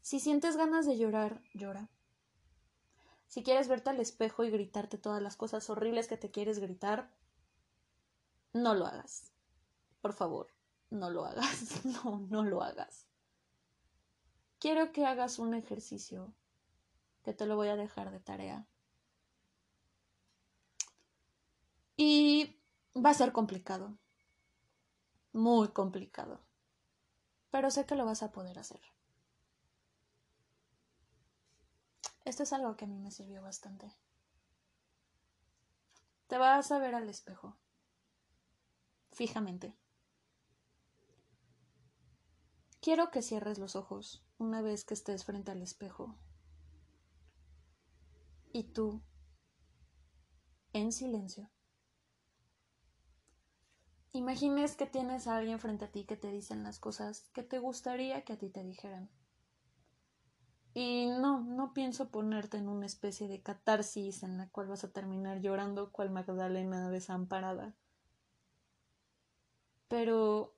Si 0.00 0.20
sientes 0.20 0.56
ganas 0.56 0.86
de 0.86 0.96
llorar, 0.96 1.42
llora. 1.52 1.90
Si 3.26 3.42
quieres 3.42 3.68
verte 3.68 3.90
al 3.90 4.00
espejo 4.00 4.42
y 4.44 4.50
gritarte 4.50 4.96
todas 4.96 5.20
las 5.20 5.36
cosas 5.36 5.68
horribles 5.68 6.08
que 6.08 6.16
te 6.16 6.30
quieres 6.30 6.58
gritar, 6.58 7.10
no 8.54 8.74
lo 8.74 8.86
hagas. 8.86 9.32
Por 10.00 10.14
favor, 10.14 10.48
no 10.90 11.10
lo 11.10 11.26
hagas. 11.26 11.84
No, 11.84 12.20
no 12.30 12.42
lo 12.42 12.62
hagas. 12.62 13.06
Quiero 14.58 14.92
que 14.92 15.04
hagas 15.04 15.38
un 15.38 15.54
ejercicio 15.54 16.32
que 17.22 17.32
te 17.34 17.46
lo 17.46 17.56
voy 17.56 17.68
a 17.68 17.76
dejar 17.76 18.10
de 18.10 18.20
tarea. 18.20 18.66
Y 22.00 22.62
va 22.96 23.10
a 23.10 23.14
ser 23.14 23.32
complicado. 23.32 23.98
Muy 25.32 25.68
complicado. 25.70 26.40
Pero 27.50 27.72
sé 27.72 27.86
que 27.86 27.96
lo 27.96 28.06
vas 28.06 28.22
a 28.22 28.30
poder 28.30 28.56
hacer. 28.60 28.80
Esto 32.24 32.44
es 32.44 32.52
algo 32.52 32.76
que 32.76 32.84
a 32.84 32.88
mí 32.88 33.00
me 33.00 33.10
sirvió 33.10 33.42
bastante. 33.42 33.92
Te 36.28 36.38
vas 36.38 36.70
a 36.70 36.78
ver 36.78 36.94
al 36.94 37.08
espejo. 37.08 37.58
Fijamente. 39.10 39.76
Quiero 42.80 43.10
que 43.10 43.22
cierres 43.22 43.58
los 43.58 43.74
ojos 43.74 44.24
una 44.38 44.62
vez 44.62 44.84
que 44.84 44.94
estés 44.94 45.24
frente 45.24 45.50
al 45.50 45.62
espejo. 45.62 46.16
Y 48.52 48.72
tú, 48.72 49.02
en 50.72 50.92
silencio, 50.92 51.50
imagines 54.18 54.76
que 54.76 54.86
tienes 54.86 55.26
a 55.26 55.36
alguien 55.36 55.58
frente 55.58 55.86
a 55.86 55.90
ti 55.90 56.04
que 56.04 56.16
te 56.16 56.30
dicen 56.30 56.62
las 56.62 56.78
cosas 56.78 57.30
que 57.32 57.42
te 57.42 57.58
gustaría 57.58 58.24
que 58.24 58.34
a 58.34 58.38
ti 58.38 58.50
te 58.50 58.62
dijeran. 58.62 59.10
Y 60.74 61.06
no, 61.06 61.40
no 61.40 61.72
pienso 61.72 62.10
ponerte 62.10 62.56
en 62.58 62.68
una 62.68 62.86
especie 62.86 63.26
de 63.26 63.42
catarsis 63.42 64.22
en 64.22 64.38
la 64.38 64.48
cual 64.50 64.68
vas 64.68 64.84
a 64.84 64.92
terminar 64.92 65.40
llorando 65.40 65.90
cual 65.90 66.10
Magdalena 66.10 66.90
desamparada. 66.90 67.74
Pero 69.88 70.54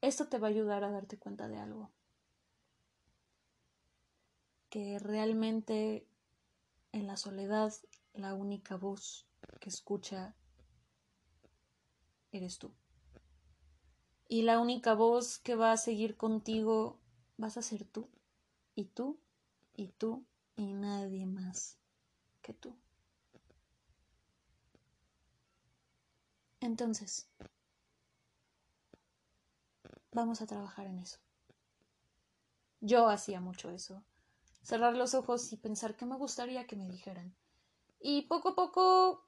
esto 0.00 0.28
te 0.28 0.38
va 0.38 0.48
a 0.48 0.50
ayudar 0.50 0.84
a 0.84 0.90
darte 0.90 1.18
cuenta 1.18 1.48
de 1.48 1.58
algo. 1.58 1.92
Que 4.68 4.98
realmente 4.98 6.06
en 6.92 7.06
la 7.06 7.16
soledad 7.16 7.72
la 8.12 8.34
única 8.34 8.76
voz 8.76 9.26
que 9.60 9.68
escucha 9.68 10.34
eres 12.38 12.58
tú. 12.58 12.72
Y 14.28 14.42
la 14.42 14.58
única 14.58 14.94
voz 14.94 15.38
que 15.38 15.54
va 15.54 15.72
a 15.72 15.76
seguir 15.76 16.16
contigo 16.16 17.00
vas 17.36 17.56
a 17.56 17.62
ser 17.62 17.84
tú 17.84 18.08
y 18.74 18.86
tú, 18.86 19.20
y 19.74 19.88
tú, 19.88 20.24
y 20.56 20.72
nadie 20.72 21.26
más 21.26 21.78
que 22.42 22.54
tú. 22.54 22.76
Entonces, 26.60 27.28
vamos 30.12 30.40
a 30.40 30.46
trabajar 30.46 30.86
en 30.86 30.98
eso. 30.98 31.18
Yo 32.80 33.08
hacía 33.08 33.40
mucho 33.40 33.70
eso. 33.70 34.02
Cerrar 34.62 34.96
los 34.96 35.14
ojos 35.14 35.52
y 35.52 35.56
pensar 35.56 35.96
que 35.96 36.06
me 36.06 36.16
gustaría 36.16 36.66
que 36.66 36.76
me 36.76 36.86
dijeran. 36.86 37.34
Y 38.00 38.22
poco 38.22 38.50
a 38.50 38.54
poco 38.54 39.23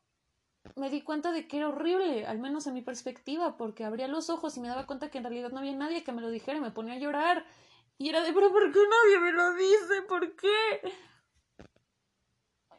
me 0.74 0.90
di 0.90 1.02
cuenta 1.02 1.33
de 1.33 1.46
que 1.46 1.59
era 1.59 1.68
horrible, 1.68 2.26
al 2.26 2.38
menos 2.38 2.66
en 2.66 2.74
mi 2.74 2.83
perspectiva, 2.83 3.57
porque 3.57 3.85
abría 3.85 4.09
los 4.09 4.31
ojos 4.31 4.57
y 4.57 4.61
me 4.61 4.68
daba 4.68 4.87
cuenta 4.87 5.11
que 5.11 5.18
en 5.18 5.24
realidad 5.24 5.50
no 5.50 5.59
había 5.59 5.74
nadie 5.74 6.02
que 6.02 6.12
me 6.12 6.22
lo 6.22 6.31
dijera 6.31 6.59
y 6.59 6.61
me 6.61 6.70
ponía 6.70 6.94
a 6.94 6.98
llorar 6.98 7.44
y 7.98 8.11
era 8.11 8.22
de, 8.22 8.33
pero 8.33 8.52
¿por 8.52 8.72
qué 8.72 8.79
nadie 8.79 9.20
me 9.20 9.33
lo 9.33 9.55
dice? 9.55 10.02
¿Por 10.07 10.37
qué? 10.37 10.92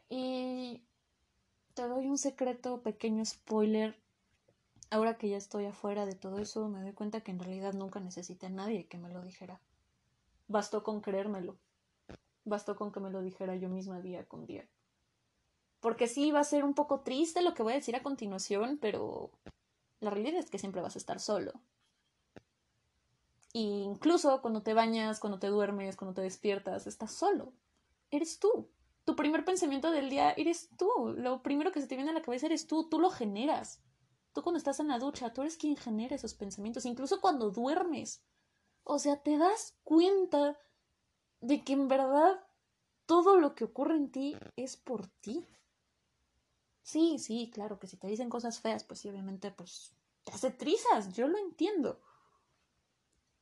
Y 0.08 0.82
te 1.74 1.82
doy 1.82 2.06
un 2.06 2.18
secreto, 2.18 2.82
pequeño 2.82 3.24
spoiler. 3.24 4.00
Ahora 4.90 5.18
que 5.18 5.28
ya 5.28 5.36
estoy 5.36 5.66
afuera 5.66 6.06
de 6.06 6.14
todo 6.14 6.38
eso, 6.38 6.68
me 6.68 6.80
doy 6.80 6.92
cuenta 6.92 7.20
que 7.20 7.32
en 7.32 7.40
realidad 7.40 7.74
nunca 7.74 8.00
necesité 8.00 8.46
a 8.46 8.50
nadie 8.50 8.86
que 8.86 8.96
me 8.96 9.10
lo 9.10 9.22
dijera. 9.22 9.60
Bastó 10.46 10.82
con 10.82 11.00
creérmelo. 11.00 11.58
Bastó 12.44 12.76
con 12.76 12.92
que 12.92 13.00
me 13.00 13.10
lo 13.10 13.20
dijera 13.20 13.56
yo 13.56 13.68
misma 13.68 14.00
día 14.00 14.24
con 14.24 14.46
día. 14.46 14.66
Porque 15.80 16.08
sí, 16.08 16.30
va 16.30 16.40
a 16.40 16.44
ser 16.44 16.64
un 16.64 16.74
poco 16.74 17.00
triste 17.00 17.42
lo 17.42 17.54
que 17.54 17.62
voy 17.62 17.72
a 17.72 17.76
decir 17.76 17.96
a 17.96 18.02
continuación, 18.02 18.78
pero 18.80 19.30
la 20.00 20.10
realidad 20.10 20.40
es 20.40 20.50
que 20.50 20.58
siempre 20.58 20.82
vas 20.82 20.96
a 20.96 20.98
estar 20.98 21.20
solo 21.20 21.52
incluso 23.52 24.40
cuando 24.40 24.62
te 24.62 24.74
bañas, 24.74 25.20
cuando 25.20 25.38
te 25.38 25.48
duermes, 25.48 25.96
cuando 25.96 26.14
te 26.14 26.22
despiertas, 26.22 26.86
estás 26.86 27.12
solo. 27.12 27.52
Eres 28.10 28.38
tú. 28.38 28.68
Tu 29.04 29.16
primer 29.16 29.44
pensamiento 29.44 29.90
del 29.90 30.10
día 30.10 30.32
eres 30.32 30.68
tú. 30.76 31.14
Lo 31.16 31.42
primero 31.42 31.72
que 31.72 31.80
se 31.80 31.86
te 31.86 31.96
viene 31.96 32.10
a 32.10 32.14
la 32.14 32.22
cabeza 32.22 32.46
eres 32.46 32.66
tú. 32.66 32.88
Tú 32.88 33.00
lo 33.00 33.10
generas. 33.10 33.80
Tú 34.34 34.42
cuando 34.42 34.58
estás 34.58 34.80
en 34.80 34.88
la 34.88 34.98
ducha, 34.98 35.32
tú 35.32 35.42
eres 35.42 35.56
quien 35.56 35.76
genera 35.76 36.14
esos 36.14 36.34
pensamientos. 36.34 36.84
Incluso 36.84 37.20
cuando 37.20 37.50
duermes. 37.50 38.22
O 38.84 38.98
sea, 38.98 39.22
te 39.22 39.38
das 39.38 39.76
cuenta 39.82 40.58
de 41.40 41.64
que 41.64 41.72
en 41.72 41.88
verdad 41.88 42.38
todo 43.06 43.38
lo 43.38 43.54
que 43.54 43.64
ocurre 43.64 43.96
en 43.96 44.10
ti 44.10 44.36
es 44.56 44.76
por 44.76 45.06
ti. 45.06 45.46
Sí, 46.88 47.18
sí, 47.18 47.50
claro, 47.52 47.78
que 47.78 47.86
si 47.86 47.98
te 47.98 48.06
dicen 48.06 48.30
cosas 48.30 48.60
feas, 48.60 48.82
pues 48.82 49.00
sí, 49.00 49.10
obviamente, 49.10 49.50
pues 49.50 49.92
te 50.24 50.32
hace 50.32 50.50
trizas, 50.50 51.12
yo 51.12 51.28
lo 51.28 51.36
entiendo. 51.36 52.00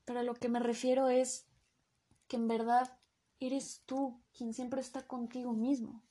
Pero 0.05 0.19
a 0.19 0.25
lo 0.25 0.35
que 0.35 0.49
me 0.49 0.59
refiero 0.59 1.09
es 1.09 1.47
que 2.27 2.35
en 2.35 2.49
verdad 2.49 2.99
eres 3.39 3.83
tú 3.87 4.21
quien 4.37 4.53
siempre 4.53 4.81
está 4.81 5.07
contigo 5.07 5.53
mismo. 5.53 6.03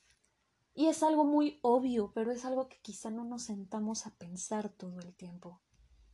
Y 0.74 0.86
es 0.86 1.04
algo 1.04 1.26
muy 1.26 1.60
obvio, 1.62 2.14
pero 2.14 2.32
es 2.32 2.46
algo 2.46 2.70
que 2.70 2.80
quizá 2.80 3.10
no 3.10 3.26
nos 3.26 3.44
sentamos 3.44 4.08
a 4.08 4.16
pensar 4.16 4.70
todo 4.70 5.02
el 5.02 5.14
tiempo. 5.14 5.60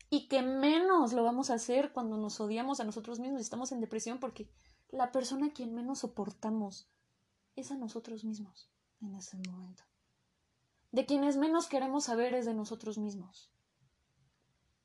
Y 0.09 0.27
que 0.27 0.41
menos 0.41 1.13
lo 1.13 1.23
vamos 1.23 1.51
a 1.51 1.53
hacer 1.53 1.93
cuando 1.93 2.17
nos 2.17 2.39
odiamos 2.39 2.79
a 2.79 2.83
nosotros 2.83 3.19
mismos 3.19 3.41
y 3.41 3.43
estamos 3.43 3.71
en 3.71 3.79
depresión 3.79 4.19
porque 4.19 4.49
la 4.89 5.11
persona 5.11 5.45
a 5.45 5.53
quien 5.53 5.75
menos 5.75 5.99
soportamos 5.99 6.89
es 7.55 7.69
a 7.69 7.75
nosotros 7.75 8.23
mismos 8.23 8.71
en 9.01 9.13
ese 9.13 9.37
momento. 9.37 9.83
De 10.91 11.05
quienes 11.05 11.37
menos 11.37 11.67
queremos 11.67 12.05
saber 12.05 12.33
es 12.33 12.45
de 12.45 12.53
nosotros 12.53 12.97
mismos. 12.97 13.51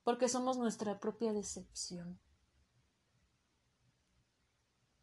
Porque 0.04 0.28
somos 0.28 0.56
nuestra 0.56 1.00
propia 1.00 1.32
decepción 1.32 2.20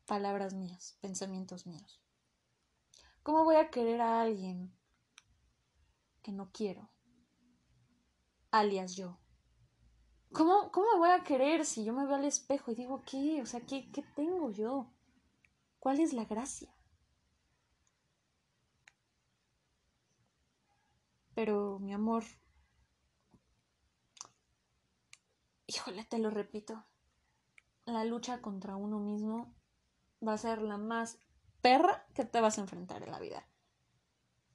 palabras 0.05 0.53
mías, 0.53 0.97
pensamientos 1.01 1.65
míos. 1.65 2.01
¿Cómo 3.23 3.43
voy 3.45 3.55
a 3.55 3.69
querer 3.69 4.01
a 4.01 4.21
alguien 4.21 4.73
que 6.21 6.31
no 6.31 6.51
quiero? 6.51 6.89
Alias 8.51 8.95
yo. 8.95 9.17
¿Cómo, 10.33 10.71
¿Cómo 10.71 10.97
voy 10.97 11.09
a 11.09 11.23
querer 11.23 11.65
si 11.65 11.85
yo 11.85 11.93
me 11.93 12.05
veo 12.05 12.15
al 12.15 12.25
espejo 12.25 12.71
y 12.71 12.75
digo, 12.75 13.03
¿qué? 13.05 13.41
O 13.41 13.45
sea, 13.45 13.61
¿qué, 13.61 13.91
qué 13.91 14.03
tengo 14.15 14.51
yo? 14.51 14.91
¿Cuál 15.79 15.99
es 15.99 16.13
la 16.13 16.25
gracia? 16.25 16.72
Pero, 21.35 21.79
mi 21.79 21.93
amor, 21.93 22.23
híjole, 25.67 26.03
te 26.05 26.19
lo 26.19 26.29
repito, 26.29 26.83
la 27.85 28.05
lucha 28.05 28.41
contra 28.41 28.75
uno 28.75 28.99
mismo 28.99 29.53
va 30.25 30.33
a 30.33 30.37
ser 30.37 30.61
la 30.61 30.77
más 30.77 31.17
perra 31.61 32.05
que 32.13 32.25
te 32.25 32.39
vas 32.41 32.57
a 32.57 32.61
enfrentar 32.61 33.03
en 33.03 33.11
la 33.11 33.19
vida. 33.19 33.47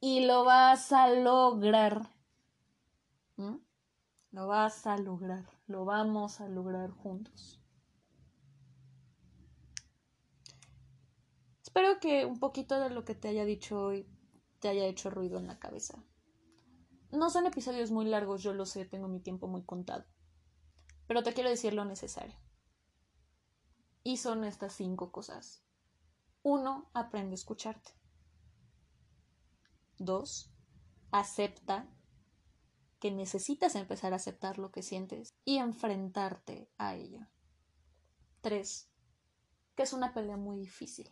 Y 0.00 0.26
lo 0.26 0.44
vas 0.44 0.92
a 0.92 1.08
lograr. 1.08 2.14
Lo 4.30 4.46
vas 4.46 4.86
a 4.86 4.96
lograr. 4.96 5.44
Lo 5.66 5.84
vamos 5.84 6.40
a 6.40 6.48
lograr 6.48 6.90
juntos. 6.90 7.60
Espero 11.62 11.98
que 12.00 12.24
un 12.24 12.38
poquito 12.38 12.78
de 12.80 12.90
lo 12.90 13.04
que 13.04 13.14
te 13.14 13.28
haya 13.28 13.44
dicho 13.44 13.82
hoy 13.82 14.06
te 14.60 14.68
haya 14.68 14.86
hecho 14.86 15.10
ruido 15.10 15.38
en 15.38 15.46
la 15.46 15.58
cabeza. 15.58 16.02
No 17.10 17.30
son 17.30 17.46
episodios 17.46 17.90
muy 17.90 18.04
largos, 18.04 18.42
yo 18.42 18.52
lo 18.52 18.66
sé, 18.66 18.84
tengo 18.84 19.08
mi 19.08 19.20
tiempo 19.20 19.48
muy 19.48 19.62
contado. 19.62 20.04
Pero 21.06 21.22
te 21.22 21.32
quiero 21.32 21.48
decir 21.48 21.72
lo 21.72 21.84
necesario. 21.84 22.36
Y 24.04 24.18
son 24.18 24.44
estas 24.44 24.74
cinco 24.74 25.10
cosas. 25.10 25.62
Uno, 26.42 26.90
aprende 26.92 27.32
a 27.32 27.34
escucharte. 27.34 27.92
Dos, 29.98 30.52
acepta 31.10 31.88
que 33.00 33.10
necesitas 33.10 33.74
empezar 33.74 34.12
a 34.12 34.16
aceptar 34.16 34.58
lo 34.58 34.70
que 34.70 34.82
sientes 34.82 35.34
y 35.44 35.58
enfrentarte 35.58 36.70
a 36.78 36.94
ello. 36.94 37.26
Tres, 38.40 38.90
que 39.76 39.84
es 39.84 39.92
una 39.92 40.12
pelea 40.12 40.36
muy 40.36 40.58
difícil, 40.58 41.10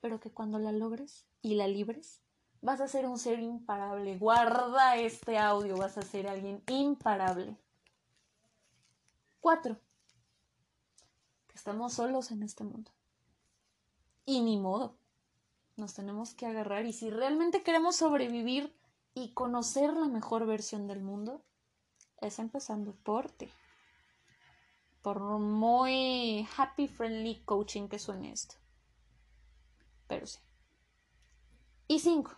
pero 0.00 0.20
que 0.20 0.32
cuando 0.32 0.58
la 0.58 0.72
logres 0.72 1.26
y 1.42 1.54
la 1.54 1.68
libres, 1.68 2.22
vas 2.66 2.80
a 2.80 2.88
ser 2.88 3.06
un 3.06 3.16
ser 3.16 3.38
imparable. 3.38 4.18
Guarda 4.18 4.96
este 4.96 5.38
audio, 5.38 5.76
vas 5.76 5.96
a 5.98 6.02
ser 6.02 6.26
alguien 6.26 6.64
imparable. 6.66 7.56
Cuatro, 9.38 9.78
estamos 11.54 11.92
solos 11.92 12.32
en 12.32 12.42
este 12.42 12.64
mundo. 12.64 12.90
Y 14.24 14.40
ni 14.40 14.58
modo. 14.58 14.96
Nos 15.76 15.94
tenemos 15.94 16.34
que 16.34 16.46
agarrar 16.46 16.86
y 16.86 16.92
si 16.92 17.08
realmente 17.08 17.62
queremos 17.62 17.94
sobrevivir 17.94 18.76
y 19.14 19.32
conocer 19.32 19.92
la 19.92 20.08
mejor 20.08 20.44
versión 20.44 20.88
del 20.88 21.02
mundo, 21.02 21.44
es 22.20 22.40
empezando 22.40 22.96
por 22.96 23.30
ti. 23.30 23.48
Por 25.02 25.20
muy 25.20 26.48
happy, 26.56 26.88
friendly 26.88 27.44
coaching 27.44 27.86
que 27.86 28.00
suene 28.00 28.32
esto. 28.32 28.56
Pero 30.08 30.26
sí. 30.26 30.40
Y 31.86 32.00
cinco. 32.00 32.32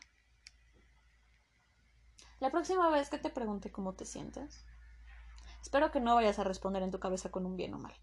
La 2.41 2.51
próxima 2.51 2.89
vez 2.91 3.09
que 3.11 3.19
te 3.19 3.31
pregunte 3.31 3.73
cómo 3.73 3.95
te 3.95 4.05
sientes, 4.05 4.65
espero 5.61 5.91
que 5.91 6.01
no 6.01 6.15
vayas 6.15 6.39
a 6.39 6.45
responder 6.45 6.83
en 6.83 6.91
tu 6.91 7.01
cabeza 7.01 7.31
con 7.31 7.47
un 7.47 7.57
bien 7.57 7.75
o 7.75 7.79
mal. 7.79 7.95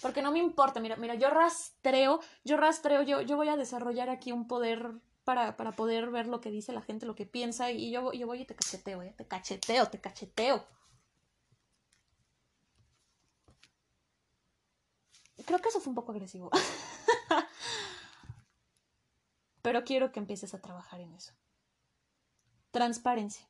Porque 0.00 0.22
no 0.22 0.32
me 0.32 0.38
importa, 0.38 0.80
mira, 0.80 0.96
mira, 0.96 1.14
yo 1.14 1.30
rastreo, 1.30 2.20
yo 2.44 2.56
rastreo, 2.56 3.02
yo, 3.02 3.20
yo 3.20 3.36
voy 3.36 3.48
a 3.48 3.56
desarrollar 3.56 4.10
aquí 4.10 4.32
un 4.32 4.48
poder 4.48 4.92
para, 5.24 5.56
para 5.56 5.72
poder 5.72 6.10
ver 6.10 6.26
lo 6.26 6.40
que 6.40 6.50
dice 6.50 6.72
la 6.72 6.82
gente, 6.82 7.06
lo 7.06 7.14
que 7.14 7.26
piensa, 7.26 7.70
y 7.70 7.90
yo, 7.90 8.12
yo 8.12 8.26
voy 8.26 8.42
y 8.42 8.44
te 8.44 8.54
cacheteo, 8.54 9.02
¿eh? 9.02 9.14
te 9.16 9.26
cacheteo, 9.26 9.86
te 9.86 10.00
cacheteo. 10.00 10.66
Creo 15.44 15.58
que 15.58 15.68
eso 15.68 15.80
fue 15.80 15.90
un 15.90 15.94
poco 15.94 16.12
agresivo. 16.12 16.50
Pero 19.62 19.84
quiero 19.84 20.12
que 20.12 20.20
empieces 20.20 20.54
a 20.54 20.60
trabajar 20.60 21.00
en 21.00 21.12
eso. 21.14 21.32
Transparencia. 22.74 23.48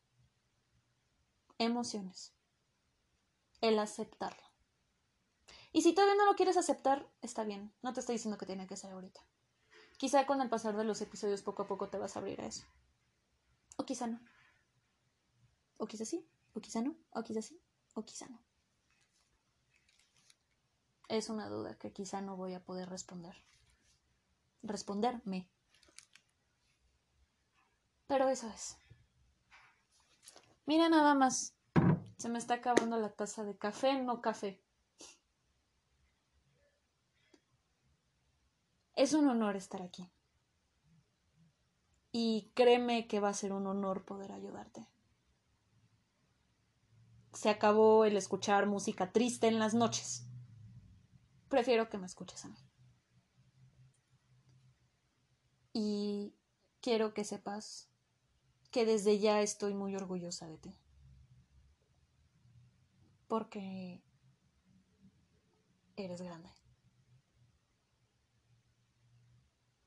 Emociones. 1.57 2.35
El 3.63 3.79
aceptarlo. 3.79 4.43
Y 5.73 5.81
si 5.81 5.95
todavía 5.95 6.17
no 6.17 6.27
lo 6.27 6.37
quieres 6.37 6.59
aceptar, 6.59 7.11
está 7.23 7.43
bien. 7.43 7.73
No 7.81 7.95
te 7.95 8.01
estoy 8.01 8.17
diciendo 8.17 8.37
que 8.37 8.45
tiene 8.45 8.67
que 8.67 8.77
ser 8.77 8.93
ahorita. 8.93 9.23
Quizá 9.97 10.27
con 10.27 10.43
el 10.43 10.51
pasar 10.51 10.77
de 10.77 10.85
los 10.85 11.01
episodios 11.01 11.41
poco 11.41 11.63
a 11.63 11.67
poco 11.67 11.89
te 11.89 11.97
vas 11.97 12.15
a 12.15 12.19
abrir 12.19 12.39
a 12.43 12.47
eso. 12.47 12.67
O 13.79 13.87
quizá 13.87 14.09
no. 14.09 14.21
O 15.79 15.87
quizá 15.87 16.05
sí, 16.05 16.29
o 16.53 16.61
quizá 16.61 16.83
no, 16.83 16.95
o 17.13 17.23
quizá 17.23 17.41
sí, 17.41 17.59
o 17.95 18.05
quizá 18.05 18.29
no. 18.29 18.43
Es 21.09 21.31
una 21.31 21.49
duda 21.49 21.79
que 21.79 21.95
quizá 21.95 22.21
no 22.21 22.37
voy 22.37 22.53
a 22.53 22.63
poder 22.63 22.91
responder. 22.91 23.43
Responderme. 24.63 25.49
Pero 28.07 28.29
eso 28.29 28.47
es. 28.51 28.77
Mira 30.67 30.89
nada 30.89 31.15
más. 31.15 31.55
Se 32.17 32.29
me 32.29 32.39
está 32.39 32.55
acabando 32.55 32.97
la 32.97 33.11
taza 33.11 33.45
de 33.45 33.57
café, 33.57 34.01
no 34.01 34.23
café. 34.23 34.63
Es 38.95 39.13
un 39.13 39.29
honor 39.29 39.57
estar 39.57 39.83
aquí. 39.83 40.11
Y 42.13 42.53
créeme 42.55 43.09
que 43.09 43.21
va 43.21 43.29
a 43.29 43.35
ser 43.35 43.53
un 43.53 43.67
honor 43.67 44.05
poder 44.05 44.33
ayudarte. 44.33 44.87
Se 47.33 47.51
acabó 47.51 48.05
el 48.05 48.17
escuchar 48.17 48.67
música 48.67 49.13
triste 49.13 49.49
en 49.49 49.59
las 49.59 49.75
noches. 49.75 50.29
Prefiero 51.49 51.91
que 51.91 51.99
me 51.99 52.07
escuches 52.07 52.45
a 52.45 52.49
mí. 52.49 52.59
Y 55.73 56.37
quiero 56.81 57.13
que 57.13 57.25
sepas 57.25 57.91
que 58.75 58.85
desde 58.85 59.21
ya 59.21 59.41
estoy 59.41 59.73
muy 59.73 59.95
orgullosa 59.95 60.49
de 60.49 60.59
ti. 60.59 60.75
Porque 63.29 64.03
eres 65.95 66.21
grande. 66.21 66.51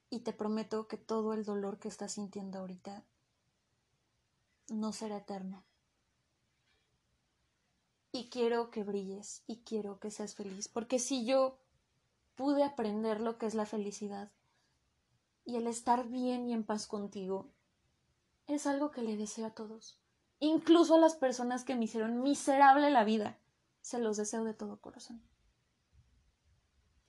Y 0.09 0.21
te 0.21 0.31
prometo 0.31 0.87
que 0.87 0.95
todo 0.95 1.33
el 1.33 1.43
dolor 1.43 1.79
que 1.79 1.89
estás 1.89 2.13
sintiendo 2.13 2.59
ahorita 2.59 3.03
no 4.69 4.93
será 4.93 5.17
eterno. 5.17 5.65
Y 8.13 8.29
quiero 8.29 8.71
que 8.71 8.85
brilles 8.85 9.43
y 9.47 9.63
quiero 9.65 9.99
que 9.99 10.11
seas 10.11 10.33
feliz, 10.33 10.69
porque 10.69 10.97
si 10.97 11.25
yo 11.25 11.59
pude 12.35 12.63
aprender 12.63 13.19
lo 13.19 13.37
que 13.37 13.47
es 13.47 13.53
la 13.53 13.65
felicidad 13.65 14.31
y 15.43 15.57
el 15.57 15.67
estar 15.67 16.07
bien 16.07 16.47
y 16.47 16.53
en 16.53 16.63
paz 16.63 16.87
contigo, 16.87 17.51
es 18.47 18.65
algo 18.65 18.91
que 18.91 19.01
le 19.01 19.17
deseo 19.17 19.45
a 19.45 19.53
todos, 19.53 19.99
incluso 20.39 20.95
a 20.95 20.99
las 20.99 21.15
personas 21.15 21.63
que 21.63 21.75
me 21.75 21.85
hicieron 21.85 22.21
miserable 22.21 22.89
la 22.89 23.03
vida. 23.03 23.37
Se 23.81 23.99
los 23.99 24.17
deseo 24.17 24.43
de 24.43 24.53
todo 24.53 24.81
corazón. 24.81 25.21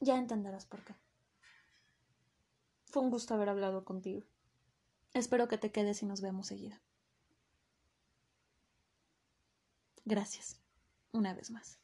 Ya 0.01 0.17
entenderás 0.17 0.67
por 0.67 0.85
qué. 0.85 0.95
Fue 2.87 3.03
un 3.03 3.11
gusto 3.11 3.35
haber 3.35 3.49
hablado 3.49 3.85
contigo. 3.85 4.23
Espero 5.13 5.49
que 5.49 5.59
te 5.59 5.73
quedes 5.73 6.03
y 6.03 6.07
nos 6.07 6.21
veamos 6.21 6.47
seguida. 6.47 6.81
Gracias, 10.05 10.61
una 11.13 11.35
vez 11.35 11.51
más. 11.51 11.79